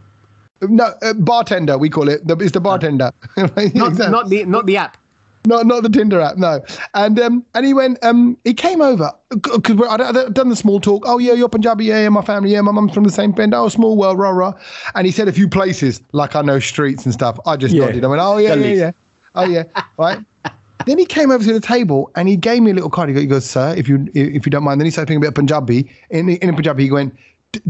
[0.61, 2.25] No, uh, bartender we call it.
[2.27, 3.11] The, it's the bartender.
[3.37, 4.09] Not, Exactly.
[4.09, 4.97] not the not the app.
[5.45, 6.37] No, not the Tinder app.
[6.37, 8.03] No, and um, and he went.
[8.03, 11.03] Um, he came over because I'd, done the small talk.
[11.05, 11.85] Oh yeah, you're Punjabi.
[11.85, 12.51] Yeah, yeah, my family.
[12.51, 13.53] Yeah, my mum's from the same bend.
[13.53, 14.53] Oh, small world, rah rah.
[14.95, 17.39] And he said a few places like I know streets and stuff.
[17.45, 17.85] I just Yeah.
[17.85, 18.03] nodded.
[18.03, 18.77] I went, oh yeah, yeah, Gullies.
[18.79, 18.91] yeah.
[19.35, 19.63] Oh yeah,
[19.97, 20.19] right.
[20.85, 23.09] then he came over to the table and he gave me a little card.
[23.09, 24.79] He goes, sir, if you if you don't mind.
[24.79, 25.89] Then he started thinking about Punjabi.
[26.09, 27.15] In in Punjabi, he went,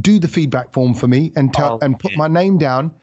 [0.01, 2.17] do the feedback form for me and tell Oh, and put yeah.
[2.17, 2.93] my name down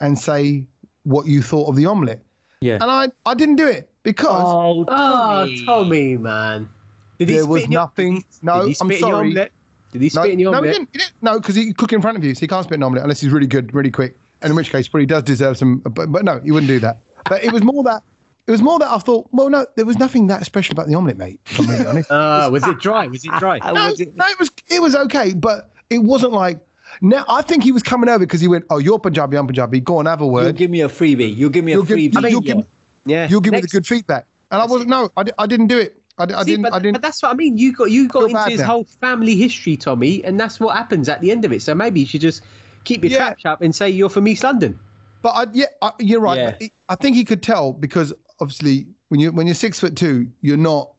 [0.00, 0.66] and say
[1.04, 2.22] what you thought of the omelette.
[2.60, 4.42] yeah And I I didn't do it because.
[4.44, 6.68] oh, Oh, Tommy, man.
[7.18, 9.32] Did There spit was in your- nothing- Did he, no, I'm spit your sorry.
[9.34, 10.74] Did he spit No, in your no, omelette?
[10.74, 11.22] didn't, he didn't.
[11.22, 13.20] No, because he cook in front of you, so he can't spit an omelette unless
[13.20, 14.16] he's really good, really quick.
[14.40, 15.80] And in which case, probably does deserve some.
[15.80, 17.00] But, but no, he wouldn't do that.
[17.28, 18.02] But it was more that
[18.46, 20.94] it was more that I thought, well, no, there was nothing that special about the
[20.96, 21.40] omelette, mate.
[21.46, 22.10] If I'm really honest.
[22.10, 23.06] Uh, was it dry?
[23.06, 23.58] Was it dry?
[23.72, 26.66] No, was it- no, it was it was okay, but it wasn't like.
[27.02, 29.78] Now I think he was coming over because he went, "Oh, you're Punjabi, I'm Punjabi.
[29.80, 30.56] Go on, have a You'll word.
[30.56, 31.36] give me a freebie.
[31.36, 32.16] You'll give me a You'll give- freebie.
[32.16, 32.66] I mean, you'll give-
[33.04, 33.28] yeah.
[33.28, 34.90] You'll give me the good feedback." And I wasn't.
[34.90, 35.96] No, I, I didn't do it.
[36.18, 36.62] I, I See, didn't.
[36.64, 36.92] but, I didn't.
[36.92, 37.56] but that's what I mean.
[37.58, 38.66] You got you got into his now.
[38.66, 41.62] whole family history, Tommy, and that's what happens at the end of it.
[41.62, 42.42] So maybe you should just
[42.84, 43.18] keep your Yeah.
[43.18, 44.78] trap sharp and say you're from East London.
[45.22, 46.36] But I, yeah, I, you're right.
[46.38, 46.56] Yeah.
[46.58, 50.30] But I think he could tell because obviously when you when you're six foot two,
[50.42, 50.94] you're not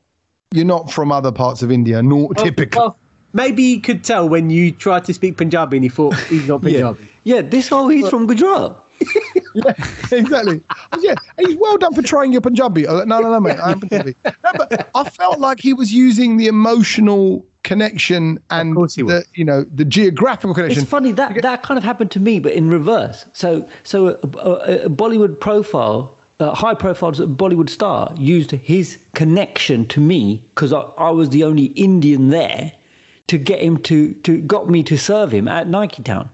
[0.51, 2.81] you're not from other parts of India, nor Well, typical.
[2.81, 2.97] Well,
[3.33, 6.63] maybe he could tell when you tried to speak Punjabi and he thought he's not
[6.63, 6.81] yeah.
[6.93, 7.07] Punjabi.
[7.23, 8.82] yeah, this whole he's from Gujarat.
[9.55, 9.73] yeah,
[10.11, 10.61] exactly.
[10.99, 12.87] yeah, he's well done for trying your Punjabi.
[12.87, 14.15] I'm like, no, no, no, mate, I'm Punjabi.
[14.25, 19.15] No, but I felt like he was using the emotional connection and course he the
[19.15, 19.27] was.
[19.35, 20.81] you know the geographical connection.
[20.81, 23.25] It's funny that that kind of happened to me, but in reverse.
[23.33, 29.87] So, so a, a, a Bollywood profile, a high profile Bollywood star, used his connection
[29.87, 32.71] to me because I, I was the only Indian there
[33.27, 36.29] to get him to to got me to serve him at Nike Town.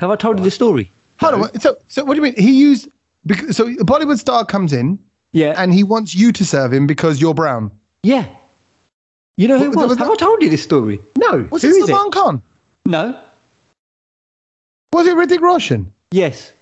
[0.00, 0.90] Have I told you the story?
[1.20, 1.60] Hold on.
[1.60, 2.34] So, so what do you mean?
[2.36, 2.88] He used
[3.26, 4.98] because so a Bollywood star comes in
[5.32, 7.70] Yeah, and he wants you to serve him because you're brown.
[8.02, 8.26] yeah.
[9.36, 9.88] You know who it What- was?
[9.90, 11.00] was Have that- I told you this story?
[11.16, 11.86] No, Was who it is it?
[11.88, 12.42] Salman Khan?
[12.86, 13.20] No.
[14.92, 15.92] Was it Hrithik Roshan?
[16.10, 16.52] Yes.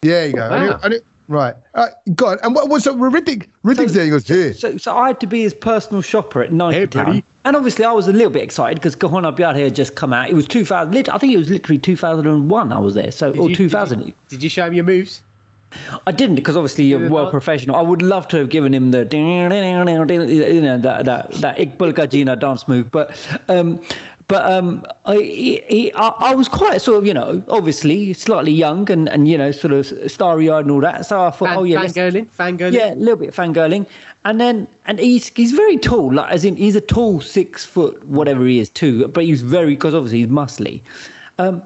[0.00, 0.42] Yeah, you go.
[0.48, 1.54] I knew- I knew- right.
[1.74, 2.38] Uh, go on.
[2.42, 3.48] And what was so Hrithik?
[3.64, 4.04] Hrithik's there.
[4.04, 4.52] He goes, yeah.
[4.52, 6.74] So, so I had to be his personal shopper at night.
[6.74, 7.04] Hey, Town.
[7.06, 7.24] buddy.
[7.44, 10.12] And obviously, I was a little bit excited because Kaho Naa Pyaar had just come
[10.12, 10.30] out.
[10.30, 11.08] It was 2000.
[11.08, 13.10] I think it was literally 2001 I was there.
[13.12, 13.98] So, Did or you- 2000.
[13.98, 15.22] Did you, did you show him your moves?
[16.06, 17.76] I didn't because obviously you're well professional.
[17.76, 21.92] I would love to have given him the you know that that that Ek Pal
[21.92, 23.16] Ka Jeena dance move, but
[23.48, 23.84] um,
[24.26, 28.90] but um, I, he, I I was quite sort of you know obviously slightly young
[28.90, 31.06] and and you know sort of starry eyed and all that.
[31.06, 32.72] So I thought, Fan, oh yeah, let's- fangirling, fangirling.
[32.72, 33.86] yeah, a little bit fangirling,
[34.24, 38.02] and then and he's he's very tall, like as in he's a tall six foot
[38.06, 40.82] whatever he is too, but he's very because obviously he's muscly,
[41.38, 41.62] um,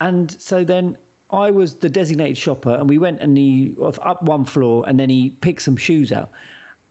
[0.00, 0.96] and so then
[1.30, 4.98] I was the designated shopper, and we went and he was up one floor, and
[4.98, 6.30] then he picked some shoes out,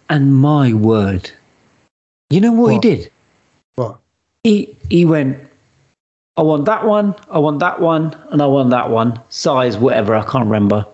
[0.10, 1.32] and my word,
[2.30, 3.12] you know what, he did?
[4.44, 5.38] He he went.
[6.38, 7.16] I want that one.
[7.30, 9.20] I want that one, and I want that one.
[9.30, 10.86] Size whatever I can't remember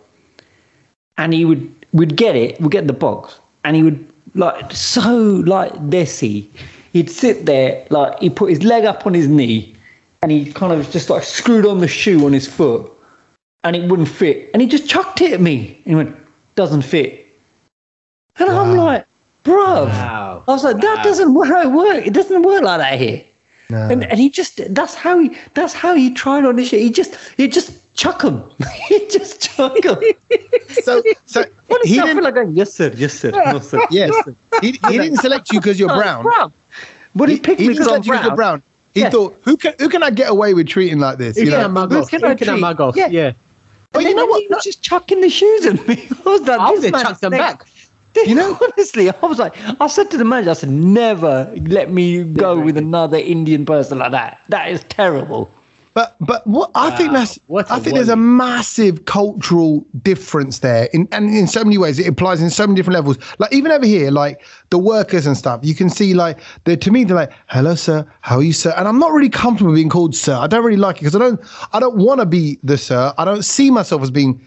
[1.18, 5.16] and he would would get it, would get the box, and he would like so
[5.46, 6.48] like desi.
[6.94, 9.76] He'd sit there like he put his leg up on his knee,
[10.22, 12.92] and he kind of just like screwed on the shoe on his foot,
[13.64, 15.76] and it wouldn't fit, and he just chucked it at me.
[15.86, 16.16] And he went,
[16.56, 17.26] "Doesn't fit,"
[18.38, 19.06] and I'm like,
[19.44, 20.44] "Bruv." Wow.
[20.48, 21.04] I was like, that Wow.
[21.04, 22.06] doesn't work.
[22.06, 23.24] It doesn't work like that here.
[23.70, 23.78] No.
[23.90, 26.82] And, and he just that's how he that's how he tried on this shit.
[26.82, 28.44] He just he just chuck him.
[28.88, 29.98] he just chuck him.
[30.84, 32.24] So, so Honestly, he didn't.
[32.24, 33.82] like going, yes sir, yes sir, no sir.
[33.92, 34.14] Yes,
[34.62, 36.24] he, he didn't select you because you're brown.
[36.24, 36.54] Brown.
[37.16, 38.60] But he, picked he me didn't because I'm select you because you're brown.
[38.60, 38.64] brown.
[38.94, 39.10] He Yeah.
[39.10, 41.36] thought, who can who can I get away with treating like this?
[41.38, 41.70] Who You can I know?
[41.70, 42.10] mug who off?
[42.10, 42.62] can Who I can I treat?
[42.62, 42.96] mug off?
[42.96, 43.08] Yeah.
[43.08, 43.32] Yeah.
[43.92, 44.42] But you know what?
[44.42, 46.08] He was just chucking the shoes at me.
[46.26, 47.68] I was like, I this would have chucked them next- back.
[48.26, 51.92] You know- honestly, I was like, I said to the manager, I said, never let
[51.92, 54.40] me go with another Indian person like that.
[54.50, 55.52] That is terrible.
[55.96, 60.60] But but what I think ah, that's what I think there's a massive cultural difference
[60.60, 63.18] there, in and in so many ways it applies in so many different levels.
[63.40, 66.92] Like even over here, like the workers and stuff, you can see like they to
[66.92, 69.90] me they're like, "Hello, sir, how are you, sir?" And I'm not really comfortable being
[69.90, 70.36] called sir.
[70.36, 71.40] I don't really like it because I don't
[71.74, 73.14] I don't want to be the sir.
[73.18, 74.42] I don't see myself as being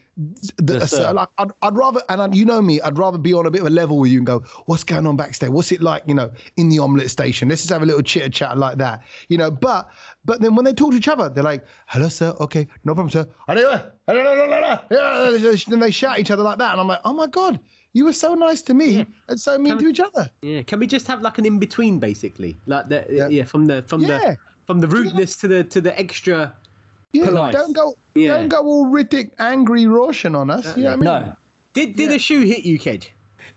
[0.57, 0.97] the, The sir.
[0.97, 1.13] sir.
[1.13, 3.61] Like I'd, I'd rather, and I, you know me, I'd rather be on a bit
[3.61, 5.51] of a level with you and go, "What's going on backstage?
[5.51, 7.49] What's it like, you know, in the omelette station?
[7.49, 9.89] Let's just have a little chit chat like that, you know." But
[10.25, 12.35] but then when they talk to each other, they're like, "Hello, sir.
[12.41, 15.37] Okay, no problem, sir." Anyway, yeah,
[15.69, 17.61] then they shout at each other like that, and I'm like, "Oh my god,
[17.93, 20.63] you were so nice to me and so mean Can- to each other." Yeah.
[20.63, 22.57] Can we just have like an in between, basically?
[22.67, 23.29] Like the Yeah.
[23.29, 24.19] yeah, from the from Yeah.
[24.19, 26.55] the from the rudeness to the to the extra.
[27.13, 27.55] Yeah, Polite.
[27.55, 28.37] don't go, Yeah.
[28.37, 30.67] don't go all Riddick, angry Roshan on us.
[30.67, 31.29] Uh, you know what I mean?
[31.31, 31.37] No.
[31.73, 33.09] Did did a shoe hit you, Kej?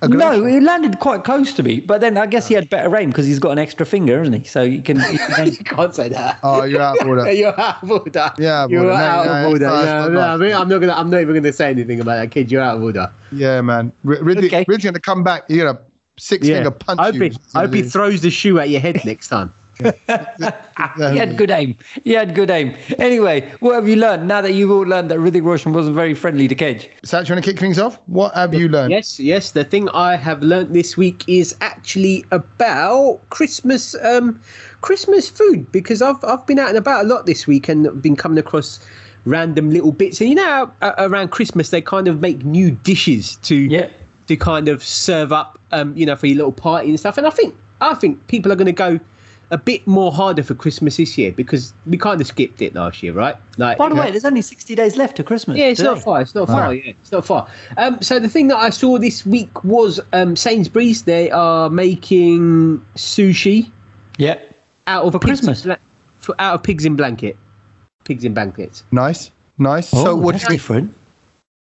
[0.07, 3.09] No, he landed quite close to me, but then I guess he had better aim
[3.09, 4.43] because he's got an extra finger, hasn't he?
[4.43, 4.97] So you can.
[4.97, 6.39] You can You can't say that.
[6.43, 7.31] Oh, you're out of order.
[7.31, 8.31] You're out of order.
[8.37, 8.91] Yeah, you're order.
[8.93, 9.65] Out no, of it's order.
[9.67, 10.19] not- it's Yeah, not no.
[10.21, 10.93] I mean, I'm not gonna.
[10.93, 12.51] I'm not even gonna say anything about that, kid.
[12.51, 13.11] You're out of order.
[13.31, 13.91] yeah, man.
[14.05, 14.65] R- Riddick, Okay.
[14.65, 15.43] Riddick's gonna come back.
[15.49, 15.85] You're gonna
[16.17, 16.55] six Yeah.
[16.57, 17.23] finger punch I hope, you.
[17.23, 19.53] he, I hope he throws the shoe at your head next time.
[21.11, 21.77] he had good aim.
[22.03, 22.75] He had good aim.
[22.97, 26.13] Anyway, what have you learned now that you've all learned that Hrithik Roshan wasn't very
[26.13, 26.89] friendly to Kej?
[27.03, 27.97] Sat, you want to kick things off?
[28.07, 28.91] What have you learned?
[28.91, 29.51] Yes, yes.
[29.51, 34.41] The thing I have learned this week is actually about Christmas, um,
[34.81, 38.15] Christmas food because I've I've been out and about a lot this week and been
[38.15, 38.79] coming across
[39.25, 40.19] random little bits.
[40.19, 43.89] And you know, how, uh, around Christmas they kind of make new dishes to Yeah.
[44.27, 47.17] to kind of serve up, um, you know, for your little party and stuff.
[47.17, 48.99] And I think I think people are going to go
[49.51, 53.03] a bit more harder for Christmas this year because we kind of skipped it last
[53.03, 53.35] year, right?
[53.57, 55.57] Like, By the way, there's only 60 days left to Christmas.
[55.57, 55.89] yeah, it's today.
[55.93, 56.21] not far.
[56.21, 56.73] It's not far.
[56.73, 57.49] Yeah, it's not far.
[57.77, 61.03] Um, so the thing that I saw this week was um, Sainsbury's.
[61.03, 63.69] They are making sushi
[64.17, 64.39] Yeah.
[64.87, 65.63] out of For Christmas?
[65.63, 65.77] bla-
[66.17, 67.35] for, out of pigs in blanket,
[68.05, 68.83] pigs in blankets.
[68.91, 69.93] Nice, nice.
[69.93, 70.31] Oh, so what?
[70.33, 70.95] that's do different.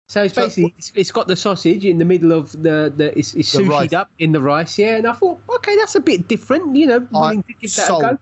[0.09, 3.17] So it's So basically it's, it's got the sausage in the middle of the the
[3.17, 4.95] it's, it's sushied up in the rice, yeah.
[4.95, 8.03] And I thought, okay, that's a bit different, you know, willing to give that sold.
[8.03, 8.19] a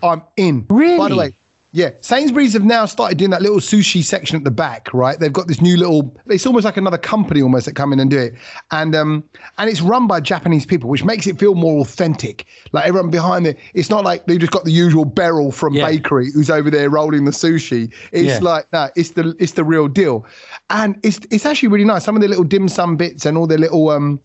[0.00, 0.08] go.
[0.08, 0.66] I'm in.
[0.70, 0.98] Really?
[0.98, 1.36] By the way,
[1.76, 5.18] yeah, Sainsbury's have now started doing that little sushi section at the back, right?
[5.18, 6.16] They've got this new little.
[6.24, 8.34] It's almost like another company almost that come in and do it,
[8.70, 12.46] and um, and it's run by Japanese people, which makes it feel more authentic.
[12.72, 15.86] Like everyone behind it, it's not like they've just got the usual Beryl from Yeah.
[15.86, 17.92] bakery who's over there rolling the sushi.
[18.10, 18.38] It's Yeah.
[18.40, 20.24] like no, it's the it's the real deal,
[20.70, 22.04] and it's it's actually really nice.
[22.06, 24.18] Some of the little dim sum bits and all their little um.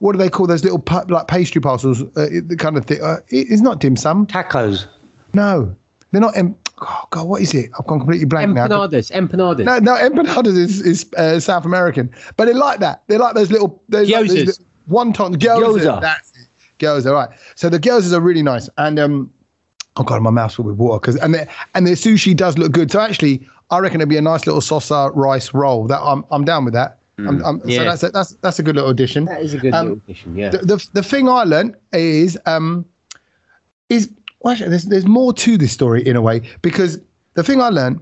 [0.00, 2.02] What do they call those little pa- like pastry parcels?
[2.02, 3.00] Uh, the kind of thing.
[3.02, 4.26] Uh, it- it's not dim sum.
[4.26, 4.86] Tacos.
[5.34, 5.74] No,
[6.10, 6.36] they're not.
[6.36, 7.70] Em- oh God, what is it?
[7.78, 8.66] I've gone completely blank now.
[8.66, 9.64] Empanadas, empanadas.
[9.64, 13.02] No, no, empanadas is, is uh, South American, but they like that.
[13.08, 15.80] They like those little those, like, those little wonton gyoza.
[15.80, 16.00] Gyoza.
[16.00, 16.48] That's it.
[16.78, 17.38] Gyoza, right?
[17.54, 19.32] So the gyozas are really nice, and um,
[19.96, 22.72] oh God, my mouth's full with water because and the and the sushi does look
[22.72, 22.90] good.
[22.90, 25.86] So actually, I reckon it'd be a nice little salsa rice roll.
[25.86, 26.98] That I'm I'm down with that.
[27.16, 27.78] I'm, I'm, Yeah.
[27.78, 29.26] So that's a, that's that's a good little addition.
[29.26, 30.50] that is a good Um, little addition, yeah.
[30.50, 32.84] the, the the thing I learned is um
[33.88, 34.10] is
[34.44, 37.00] well, actually, there's there's more to this story in a way because
[37.34, 38.00] the thing I learned.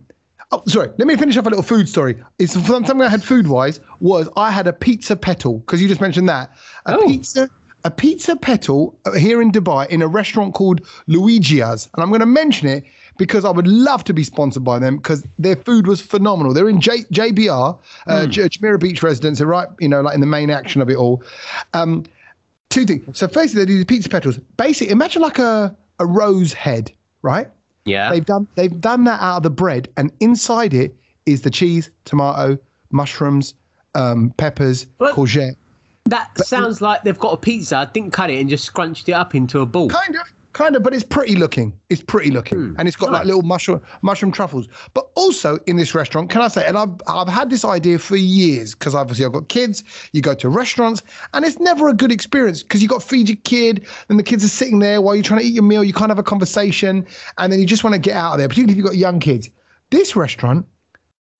[0.54, 0.88] Oh, sorry.
[0.98, 2.22] Let me finish off a little food story.
[2.38, 6.02] It's something I had food wise was I had a pizza petal because you just
[6.02, 6.50] mentioned that
[6.84, 7.06] a Oh.
[7.06, 7.48] pizza
[7.84, 12.20] a pizza petal uh, here in Dubai in a restaurant called Luigi's and I'm going
[12.20, 12.84] to mention it
[13.18, 16.52] because I would love to be sponsored by them because their food was phenomenal.
[16.52, 19.38] They're in J- JBR, uh, J- Jumeirah Beach Residence.
[19.38, 21.24] They're right, you know, like in the main action of it all.
[21.72, 22.04] Um,
[22.68, 23.18] two things.
[23.18, 24.38] So firstly, they do the pizza petals.
[24.56, 26.92] Basically, imagine like a a rose head,
[27.22, 27.48] right?
[27.84, 28.10] yeah.
[28.12, 30.94] They've done they've done that out of the bread, and inside it
[31.26, 32.58] is the cheese, tomato,
[32.90, 33.54] mushrooms,
[33.94, 35.56] um, peppers, But- courgette.
[36.06, 39.12] that sounds like they've got a pizza, I didn't cut it and just scrunched it
[39.12, 39.88] up into a ball.
[39.88, 41.78] Kind of, kind of, but it's pretty looking.
[41.88, 42.74] It's pretty looking, hmm.
[42.78, 44.68] and it's got like little mushroom mushroom truffles.
[44.94, 46.66] But also in this restaurant, can I say?
[46.66, 49.84] And I've I've had this idea for years because obviously I've got kids.
[50.12, 51.02] You go to restaurants,
[51.34, 54.22] and it's never a good experience because you got to feed your kid, and the
[54.22, 55.84] kids are sitting there while you're trying to eat your meal.
[55.84, 57.06] You can't have a conversation,
[57.38, 58.48] and then you just want to get out of there.
[58.48, 59.50] Particularly if you've got young kids.
[59.90, 60.66] This restaurant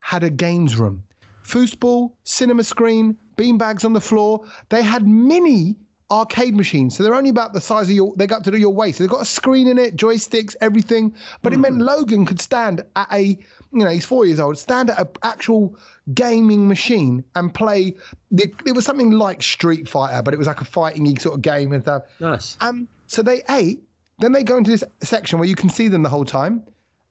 [0.00, 1.06] had a games room,
[1.42, 4.46] foosball, cinema screen, beanbags on the floor.
[4.68, 5.78] They had mini
[6.12, 8.14] arcade machines, so they're only about the size of your.
[8.16, 8.98] They got to do your waist.
[8.98, 11.16] So they've got a screen in it, joysticks, everything.
[11.40, 14.90] But it meant Logan could stand at a, you know, he's four years old, stand
[14.90, 15.78] at an actual
[16.12, 17.96] gaming machine and play.
[18.30, 21.42] It, it was something like Street Fighter, but it was like a fighting sort of
[21.42, 22.04] game and stuff.
[22.20, 22.58] Nice.
[22.60, 23.82] Um, so they ate.
[24.18, 26.64] Then they go into this section where you can see them the whole time,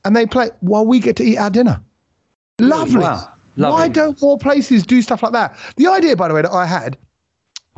[0.06, 1.82] and they play while we get to eat our dinner.
[2.60, 3.02] Lovely.
[3.02, 3.34] Wow.
[3.56, 5.58] Why don't more places do stuff like that?
[5.76, 6.98] The idea, by the way, that I had,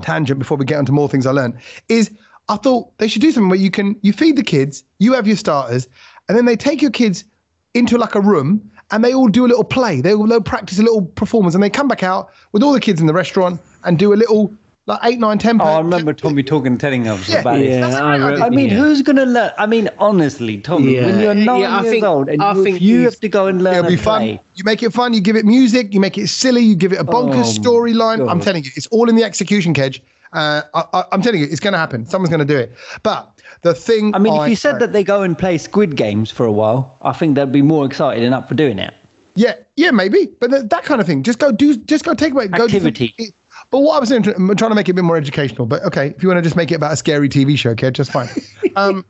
[0.01, 2.11] tangent before we get into more things I learned, is
[2.49, 5.27] I thought they should do something where you can you feed the kids, you have
[5.27, 5.87] your starters,
[6.27, 7.25] and then they take your kids
[7.73, 10.01] into like a room and they all do a little play.
[10.01, 13.01] They they'll practice a little performance and they come back out with all the kids
[13.01, 14.51] in the restaurant and do a little
[14.85, 15.61] like eight, nine, ten.
[15.61, 17.39] Oh, I remember Tommy talking, telling us Yeah.
[17.39, 17.69] about it.
[17.69, 18.45] Yeah, That's a I, great re- idea.
[18.45, 18.75] I mean, yeah.
[18.75, 19.51] who's going to learn?
[19.57, 21.05] I mean, honestly, Tommy, Yeah.
[21.05, 23.19] when you're nine Yeah, I years think- old and I you, think you he's- have
[23.21, 24.29] to go and learn It'll be and play.
[24.37, 24.39] fun.
[24.55, 25.13] You make it fun.
[25.13, 25.93] You give it music.
[25.93, 26.61] You make it silly.
[26.61, 28.19] You give it a bonkers Oh, storyline.
[28.29, 28.41] I'm God.
[28.41, 30.01] telling you, it's all in the execution, Kej.
[30.33, 32.05] Uh, I, I, I'm telling you, it's going to happen.
[32.05, 32.73] Someone's going to do it.
[33.03, 36.29] But the thing, I mean, if you said that they go and play Squid Games
[36.31, 38.93] for a while, I think they'd be more excited and up for doing it.
[39.35, 40.27] yeah, yeah, maybe.
[40.39, 42.79] But th- that kind of thing, just go do, just go take away, go do
[42.79, 43.15] some- Activity.
[43.17, 43.33] it-
[43.73, 45.65] but what I was I'm trying to make it a bit more educational.
[45.65, 47.93] But okay, if you want to just make it about a scary TV show, Kej,
[47.93, 48.29] just fine.
[48.75, 49.05] Um,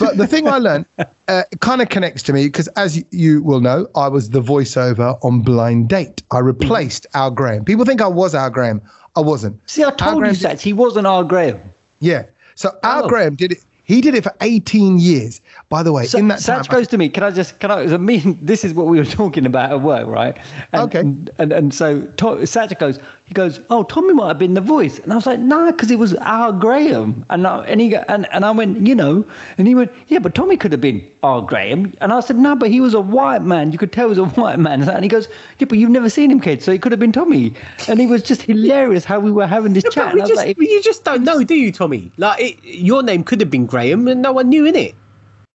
[0.00, 0.84] but the thing I learned
[1.28, 5.16] uh, kind of connects to me because, as you will know, I was the voiceover
[5.24, 6.24] on Blind Date.
[6.32, 7.64] I replaced Al Graham.
[7.64, 8.82] People think I was Al Graham.
[9.14, 9.60] I wasn't.
[9.70, 11.60] See, I Al told you, Sats, he wasn't our Graham.
[12.00, 12.24] Yeah.
[12.56, 13.08] So Al Oh.
[13.08, 13.58] Graham did it.
[13.86, 15.40] He did it for 18 years.
[15.68, 17.08] By the way, So, in that time, Satch goes to me.
[17.08, 17.58] Can I just?
[17.60, 17.82] Can I?
[17.82, 20.36] I mean, this is what we were talking about at work, right?
[20.72, 21.00] And, Okay.
[21.00, 22.98] And and, and so to, Satch goes.
[23.26, 23.60] He goes.
[23.70, 26.14] Oh, Tommy might have been the voice, and I was like, nah, because it was
[26.16, 27.24] our Graham.
[27.30, 29.24] And I, and he go- and and I went, you know,
[29.58, 31.92] and he went, yeah, but Tommy could have been our Graham.
[32.00, 33.72] And I said, no, but he was a white man.
[33.72, 34.88] You could tell he was a white man.
[34.88, 35.28] And he goes,
[35.58, 37.52] yeah, but you've never seen him, kid, so he could have been Tommy.
[37.88, 40.04] And he was just hilarious how we were having this Yeah, chat.
[40.04, 42.12] but And we I was just, like, you just don't know, do you, Tommy?
[42.18, 44.94] Like, it, your name could have been Graham, and no one knew in it.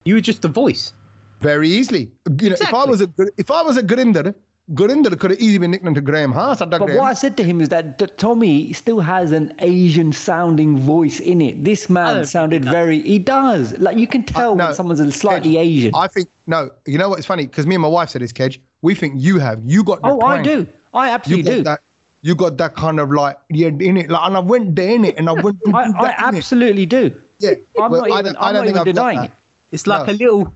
[0.04, 0.92] You were just the voice.
[1.40, 2.10] very easily.
[2.40, 4.34] You know, if I was a good, if I was a Grinder,
[4.74, 6.58] Gurinder could have easily been nicknamed to Graham Haas.
[6.58, 10.78] But what I said to him is that, that Tommy still has an Asian sounding
[10.78, 11.64] voice in it.
[11.64, 13.00] This man oh, sounded he very.
[13.00, 13.78] He does.
[13.78, 15.94] Like you can uh, tell no, when someone's a slightly Kej, Asian.
[15.94, 16.70] I think no.
[16.86, 17.18] You know what?
[17.18, 18.58] It's funny because me and my wife said this, Kej.
[18.82, 19.62] We think you have.
[19.62, 20.02] You got.
[20.02, 20.68] the oh, I do.
[20.92, 21.62] I absolutely got do.
[21.64, 21.80] that.
[22.20, 24.10] You got that kind of like yeah in it.
[24.10, 25.60] Like, and I went there in it, and I went.
[25.74, 26.36] I, I that it.
[26.36, 27.18] absolutely do.
[27.40, 29.32] Yeah, I'm well, not I even, don't- I don't not think even denying it.
[29.72, 30.12] It's like No.
[30.12, 30.54] a little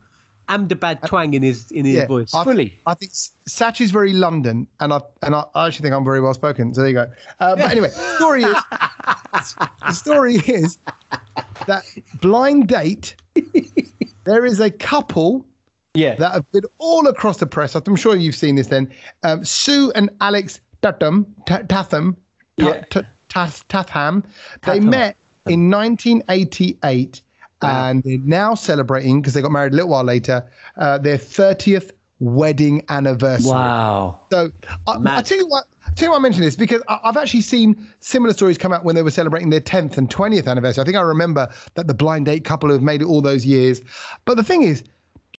[0.48, 2.34] Ahmedabad twang in his in his Yeah, voice.
[2.34, 2.78] I, Fully.
[2.86, 6.20] I think Satch is very London, and I and I, I actually think I'm very
[6.20, 6.74] well spoken.
[6.74, 7.12] So there you go.
[7.38, 8.56] Uh, but anyway, story is
[9.32, 10.78] the story is
[11.66, 11.84] that
[12.20, 13.16] blind date.
[14.24, 15.46] there is a couple
[15.94, 16.16] Yeah.
[16.16, 17.74] that have been all across the press.
[17.74, 18.66] I'm sure you've seen this.
[18.68, 22.16] Then um, Sue and Alex Tatham, Ta- Tatham,
[22.58, 23.02] Ta- Yeah.
[23.68, 24.24] Tatham.
[24.64, 25.16] They met
[25.46, 27.20] in 1988,
[27.62, 30.48] and they're now celebrating because they got married a little while later.
[30.76, 33.50] Uh, their 30th wedding anniversary.
[33.50, 34.20] wow.
[34.30, 34.52] So
[34.86, 35.66] I, I tell you what.
[35.84, 38.84] I tell you why I mention this because I've actually seen similar stories come out
[38.84, 40.80] when they were celebrating their 10th and 20th anniversary.
[40.80, 43.82] I think I remember that the blind date couple have made it all those years.
[44.24, 44.84] But the thing is,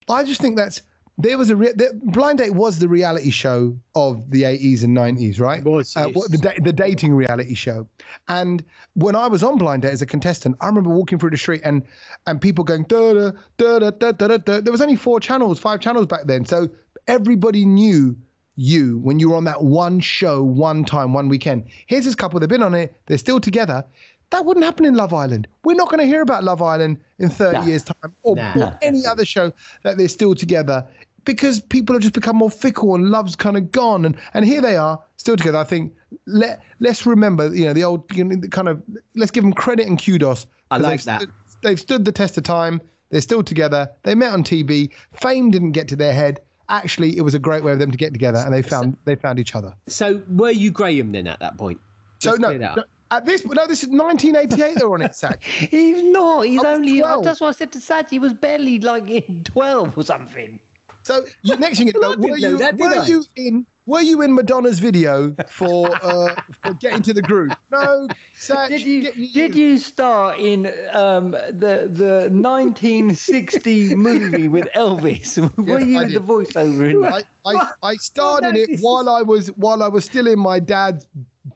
[0.10, 0.82] I just think that's
[1.18, 4.98] there was a re- the, blind date was the reality show of the 80s and
[4.98, 5.60] 90s, right?
[5.60, 6.28] It was, uh, yes.
[6.30, 7.88] the da- the dating reality show.
[8.28, 11.38] And when I was on blind date as a contestant, I remember walking through the
[11.38, 11.86] street and
[12.26, 14.38] and people going da da da da da da.
[14.38, 14.62] da.
[14.62, 16.70] There was only four channels, five channels back then, so
[17.08, 18.18] everybody knew
[18.56, 21.68] you when you were on that one show, one time, one weekend.
[21.88, 23.86] Here's this couple, they've been on it, they're still together.
[24.32, 25.48] That wouldn't happen in Love Island.
[25.64, 27.66] We're not going to hear about Love Island in 30 Nah.
[27.66, 28.60] years' time or, Nah.
[28.60, 29.54] or any other show
[29.84, 30.88] that they're still together
[31.26, 34.06] because people have just become more fickle and love's kind of gone.
[34.06, 35.58] And, and here they are still together.
[35.58, 35.96] I think
[36.26, 38.84] let, let's remember, you know, the old you know, the kind of,
[39.16, 40.48] let's give them credit and kudos.
[40.72, 41.22] I like they've that.
[41.22, 42.82] Stood, they've stood the test of time.
[43.10, 43.90] They're still together.
[44.04, 44.92] They met on TV.
[45.12, 46.42] Fame didn't get to their head.
[46.70, 49.16] Actually, it was a great way of them to get together, and they found they
[49.16, 49.76] found each other.
[49.86, 51.80] So were you Graham then at that point?
[52.22, 52.84] So Let's no, that no,
[53.18, 54.76] at this no, this is 1988.
[54.78, 55.44] They're on it, Sack.
[55.44, 56.42] He's not.
[56.42, 57.00] He's only.
[57.00, 57.24] 12.
[57.24, 58.10] That's what I said to Saj.
[58.10, 60.60] He was barely like in 12 or something.
[61.04, 63.06] So you, next thing you know, were you that, were I?
[63.06, 67.52] you in were you in Madonna's video for uh, for getting to the groove?
[67.72, 74.66] No, Satch, Did you get- did you star in um, the the 1960 movie with
[74.76, 75.38] Elvis?
[75.58, 76.22] Were Yes, you I the did.
[76.22, 77.28] voiceover in that?
[77.46, 80.40] I, I, I started Oh, no, it while I was while I was still in
[80.40, 81.06] my dad's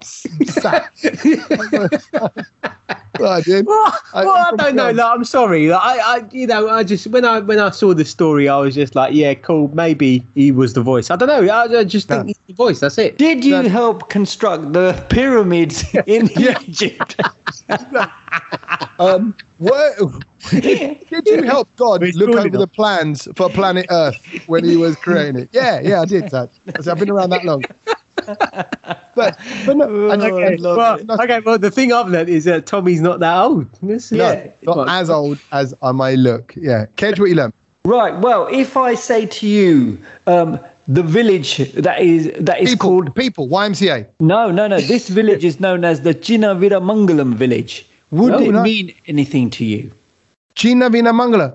[0.08, 0.94] sack.
[3.20, 3.66] Well, I did.
[3.66, 4.86] Well, I- well, I don't know.
[4.86, 4.98] film.
[4.98, 5.68] Like, I'm sorry.
[5.70, 8.58] Like, I, I, you know, I just when I when I saw the story, I
[8.58, 9.70] was just like, yeah, cool.
[9.74, 11.10] Maybe he was the voice.
[11.10, 11.52] I don't know.
[11.52, 12.28] I, I just think No.
[12.28, 12.80] he's the voice.
[12.80, 13.18] That's it.
[13.18, 13.70] Did you No.
[13.70, 17.20] help construct the pyramids in Egypt?
[19.00, 19.96] Um, where,
[20.50, 22.62] did you help God He's look over enough.
[22.62, 25.50] the plans for planet Earth when he was creating it?
[25.52, 26.50] Yeah, yeah, I did that.
[26.88, 27.64] I've been around that long.
[28.26, 31.10] But, but no, I Oh, don't- I love Well, it.
[31.10, 31.40] okay.
[31.46, 33.66] Well, the thing I've learned is that Tommy's not that old.
[33.82, 34.48] This no, Yeah.
[34.64, 36.54] not Well, as old as I may look.
[36.56, 37.52] Yeah, Kej, what you learn?
[37.86, 38.16] Right.
[38.20, 39.98] Well, if I say to you,
[40.28, 44.06] um, the village that is that is People, called people, YMCA.
[44.20, 44.80] no, no, no.
[44.80, 47.86] This village is known as the Chinnaveeramangalam village.
[48.12, 48.62] Would No, it no.
[48.64, 49.92] mean anything to you?
[50.56, 51.54] China Vina Mangala.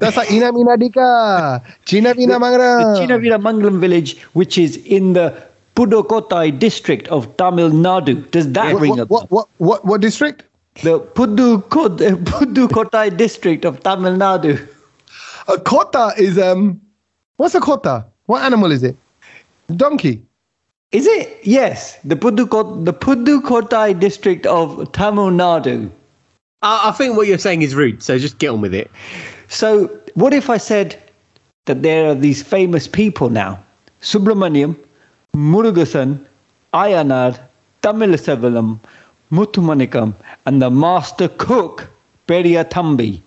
[0.00, 1.62] That's like Ina Mina Dika.
[1.86, 2.96] China Vina The Mangala.
[2.98, 5.32] Chinnaveeramangalam village, which is in the
[5.74, 8.30] Pudukkottai district of Tamil Nadu.
[8.30, 10.44] Does that ring a What, what, what, what, what district?
[10.82, 14.68] The Pudukkot- uh, Pudukkottai district of Tamil Nadu.
[15.48, 16.80] A kota is um.
[17.36, 18.04] What's a kota?
[18.26, 18.96] What animal is it?
[19.74, 20.22] Donkey.
[20.92, 21.38] Is it?
[21.42, 25.90] Yes, the Pudukkot, the Pudukkottai district of Tamil Nadu.
[26.60, 28.02] I, I think what you're saying is rude.
[28.02, 28.90] So just get on with it.
[29.48, 31.02] So, what if I said
[31.66, 33.62] that there are these famous people now?
[34.02, 34.76] Subramaniam,
[35.34, 36.26] Murugesan,
[36.74, 37.38] Ayanar,
[37.82, 38.78] Tamilasevalam,
[39.30, 40.14] Muthumanikam,
[40.46, 41.90] and the master cook,
[42.28, 43.20] Periyatambi.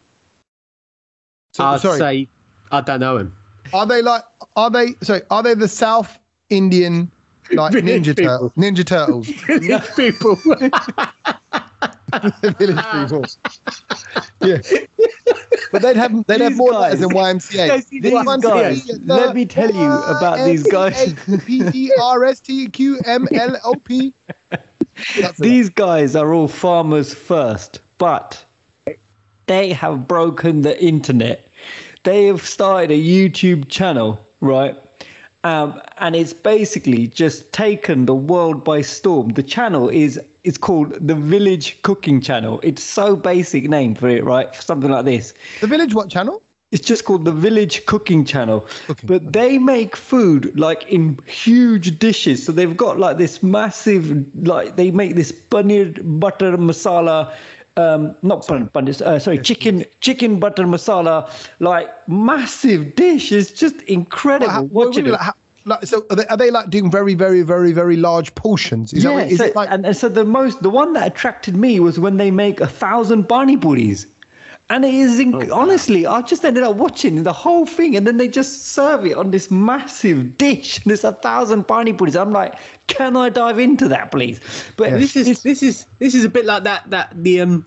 [1.53, 1.99] So, I'd sorry.
[1.99, 2.29] say
[2.71, 3.35] I don't know him.
[3.73, 4.23] Are they like?
[4.55, 4.93] Are they?
[5.01, 5.21] Sorry.
[5.31, 7.11] Are they the South Indian
[7.53, 8.23] like Village Ninja people.
[8.25, 8.53] Turtles?
[8.53, 9.27] Ninja Turtles.
[9.47, 10.37] Village people.
[12.57, 13.07] Village ah.
[13.07, 13.25] people.
[14.41, 14.61] Yeah.
[15.71, 16.81] But they'd have they'd have more guys.
[16.81, 17.55] letters than YMCA.
[17.67, 21.13] Yes, these These One, guys, two, three, let me tell you about these guys.
[21.45, 24.13] P E R S T Q M L O P.
[25.39, 28.43] These guys are all farmers first, but
[29.47, 31.49] they have broken the internet.
[32.03, 34.77] They have started a YouTube channel, right?
[35.45, 39.29] Um, and it's basically just taken the world by storm.
[39.29, 42.59] The channel is it's called the Village Cooking Channel.
[42.63, 44.53] It's so basic name for it, right?
[44.55, 45.35] Something like this.
[45.61, 46.41] The Village what channel?
[46.71, 48.61] It's just called the Village Cooking Channel.
[48.87, 49.05] Cooking.
[49.05, 52.43] But they make food like in huge dishes.
[52.43, 54.11] So they've got like this massive,
[54.47, 57.31] like they make this paneer butter masala.
[57.77, 63.31] Um, not paneer, paneer uh, sorry, chicken chicken butter masala, like massive dish.
[63.33, 64.51] It's just incredible.
[64.51, 65.33] How- watching really, it.
[65.65, 68.93] like, so are they, are they like doing very, very, very, very large portions?
[68.93, 69.69] Is that yeah, what, is so, it like?
[69.69, 72.67] and, and so the most, the one that attracted me was when they make a
[72.67, 74.07] thousand pani puris.
[74.69, 78.17] And it is inc- honestly, I just ended up watching the whole thing, and then
[78.17, 80.77] they just serve it on this massive dish.
[80.77, 82.15] And there's a thousand puris.
[82.15, 82.57] I'm like,
[82.87, 84.39] can I dive into that, please?
[84.75, 87.65] But This is this is this is a bit like that that the um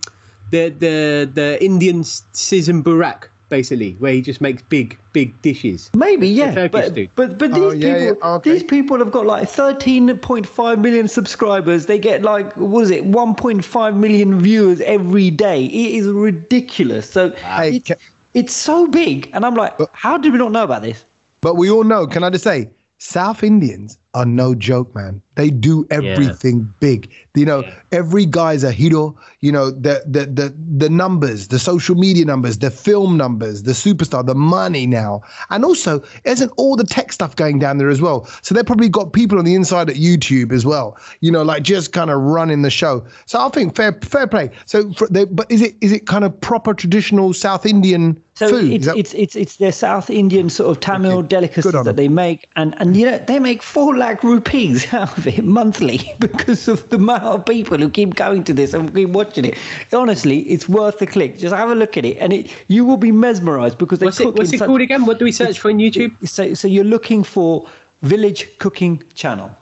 [0.51, 5.91] the the the Indian CZN Burak basically where he just makes big big dishes.
[5.95, 7.15] Maybe, yeah, Turkish but, dude.
[7.15, 8.51] but but these Oh, yeah, people, yeah, okay.
[8.53, 11.87] these people have got like 13.5 million subscribers.
[11.87, 15.65] They get like, what was it, 1.5 million viewers every day.
[15.65, 17.11] It is ridiculous.
[17.11, 17.97] So Hey, it's, ca-
[18.35, 21.05] it's so big, and I'm like, how did we not know about this?
[21.41, 25.23] But we all know, can I just say, South Indians are no joke, man.
[25.37, 27.01] They do everything big.
[27.35, 27.63] You know,
[27.93, 29.17] every guy's a hero.
[29.41, 30.47] You know, the the the
[30.85, 35.23] the numbers, the social media numbers, the film numbers, the superstar, the money now.
[35.51, 38.25] And also, isn't all the tech stuff going down there as well?
[38.43, 41.63] So they've probably got people on the inside at YouTube as well, you know, like
[41.63, 43.07] just kind of running the show.
[43.27, 44.51] So I think fair fair play.
[44.67, 48.49] So for they, but is it is it kind of proper traditional South Indian So
[48.51, 48.73] food?
[48.73, 52.09] It's, that- it's it's it's their South Indian sort of Tamil Okay, delicacies that they
[52.09, 56.69] make, and and you know they make four lakh rupees out of it monthly because
[56.69, 59.59] of the amount of people who keep going to this and keep watching it.
[59.93, 61.37] Honestly, it's worth the click.
[61.39, 64.19] Just have a look at it, and it you will be mesmerised because they What's
[64.19, 65.05] cook it what's it such- called again?
[65.07, 66.13] What do we search for on YouTube?
[66.27, 67.69] So so you're looking for
[68.03, 69.55] Village Cooking Channel.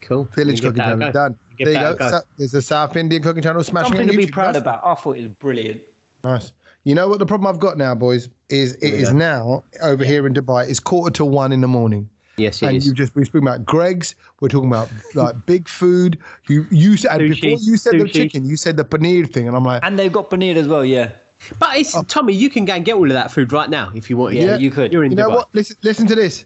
[0.00, 0.24] Cool.
[0.24, 1.12] Village cooking channel go.
[1.12, 1.38] done.
[1.56, 1.92] Give There you go.
[1.92, 2.10] a go.
[2.10, 4.62] So- there's a South Indian cooking channel smashing Something on to be proud Nice.
[4.62, 4.84] about.
[4.84, 5.82] I thought it was brilliant.
[6.22, 6.52] Nice.
[6.84, 10.24] You know what the problem I've got now, boys, is it is now over here
[10.26, 10.68] in Dubai.
[10.68, 12.08] It's quarter to one in the morning.
[12.36, 12.86] Yes, it and is.
[12.86, 14.14] you just we're speaking about Greggs.
[14.40, 16.20] We're talking about like big food.
[16.48, 19.56] You you said Sushi, before you said the chicken, you said the paneer thing, and
[19.56, 20.84] I'm like, And they've got paneer as well.
[20.84, 21.12] Yeah.
[21.58, 22.02] But it's oh.
[22.02, 24.38] Tommy, you can go and get all of that food right now if you wanted.
[24.42, 24.62] Yeah, to.
[24.62, 24.92] you could.
[24.92, 25.34] You're in you know Dubai.
[25.36, 25.54] what?
[25.54, 26.44] Listen, listen to this.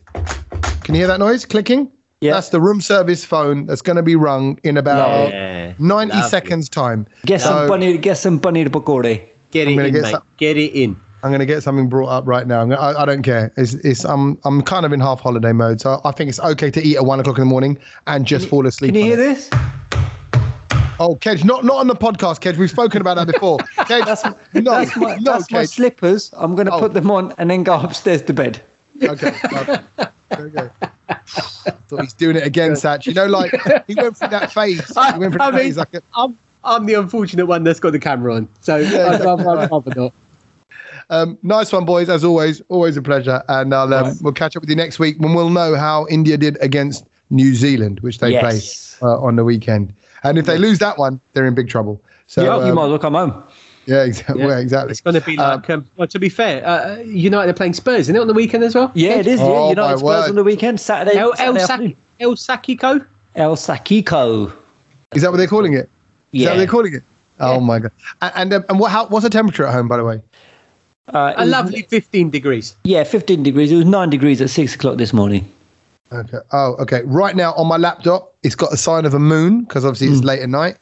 [0.82, 1.90] Can you hear that noise clicking?
[2.20, 2.32] Yeah.
[2.34, 5.72] That's the room service phone that's going to be rung in about Yeah.
[5.78, 6.28] 90 Lovely.
[6.28, 7.06] seconds time.
[7.24, 8.00] Get some So- paneer.
[8.00, 9.22] Get some paneer pakode.
[9.52, 10.10] Get it gonna in, get mate.
[10.10, 11.00] some- Get it in.
[11.22, 12.64] I'm going to get something brought up right now.
[12.64, 13.52] Gonna, I, I don't care.
[13.56, 16.70] It's, it's I'm I'm kind of in half holiday mode, so I think it's okay
[16.70, 18.94] to eat at one o'clock in the morning and just fall asleep.
[18.94, 19.34] Can you hear it.
[19.34, 19.48] this?
[21.02, 22.56] Oh, Kej, not not on the podcast, Kej.
[22.56, 23.58] We've spoken about that before.
[23.88, 24.06] Kej,
[24.54, 26.30] no, That's my, no, that's my slippers.
[26.34, 26.78] I'm going to Oh.
[26.78, 28.62] put them on and then go upstairs to bed.
[29.02, 29.78] Okay, okay.
[30.30, 30.70] Go.
[31.88, 33.06] Thought he's doing it again, Satch.
[33.06, 33.50] You know, like
[33.86, 34.80] he went through that phase.
[35.12, 37.80] He went through I that mean, phase like a, I'm I'm the unfortunate one that's
[37.80, 38.48] got the camera on.
[38.60, 39.48] So I'd exactly rather.
[39.58, 40.12] I'd rather not.
[41.10, 42.08] Um, nice one, boys.
[42.08, 43.42] As always, always a pleasure.
[43.48, 44.16] And I'll, um, Right.
[44.22, 47.54] we'll catch up with you next week when we'll know how India did against New
[47.54, 48.96] Zealand, which they Yes.
[49.00, 49.92] play uh, on the weekend.
[50.22, 52.00] And if they lose that one, they're in big trouble.
[52.26, 53.42] So yeah, you um, might as well come home.
[53.86, 54.40] yeah, exactly.
[54.40, 54.48] Yeah.
[54.48, 54.92] Yeah, exactly.
[54.92, 57.74] It's going to be Um, like, um, well, to be fair, uh, United are playing
[57.74, 58.92] Spurs, isn't it, on the weekend as well?
[58.94, 59.40] Yeah, it is.
[59.40, 60.28] Oh, yeah, my United Spurs word.
[60.30, 61.18] on the weekend, Saturday.
[61.18, 61.96] El, El, Saturday Saki.
[62.20, 63.06] El Sakiko?
[63.34, 64.52] El Sakiko.
[65.14, 65.88] Is that what they're calling it?
[66.32, 66.44] Is Yeah.
[66.46, 67.02] that what they're calling it?
[67.40, 67.58] Oh Yeah.
[67.60, 67.90] my god!
[68.20, 68.90] And and, um, and what?
[68.92, 70.22] How, what's the temperature at home, by the way?
[71.14, 72.76] Uh, it A was- lovely 15 degrees.
[72.84, 73.70] Yeah, 15 degrees.
[73.72, 75.50] It was nine degrees at six o'clock this morning.
[76.12, 76.38] Okay.
[76.52, 77.02] Oh, okay.
[77.04, 80.14] Right now on my laptop, it's got a sign of a moon because obviously Hmm.
[80.14, 80.76] it's late at night,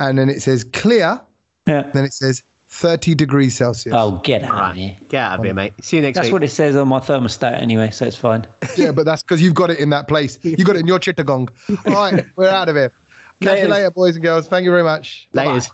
[0.00, 1.20] and then it says clear.
[1.66, 1.82] Yeah.
[1.92, 3.94] Then it says 30 degrees Celsius.
[3.96, 4.96] Oh, get out of here.
[5.08, 5.72] Get out of here, mate.
[5.82, 6.22] See you next time.
[6.22, 6.32] That's week.
[6.32, 8.44] what it says on my thermostat anyway, so it's fine.
[8.76, 10.38] Yeah, but that's because you've got it in that place.
[10.42, 11.48] You got it in your chittagong.
[11.86, 12.92] All right, we're out of here.
[13.40, 14.48] Catch you later, boys and girls.
[14.48, 15.28] Thank you very much.
[15.32, 15.58] Bye-bye.
[15.58, 15.70] Laters.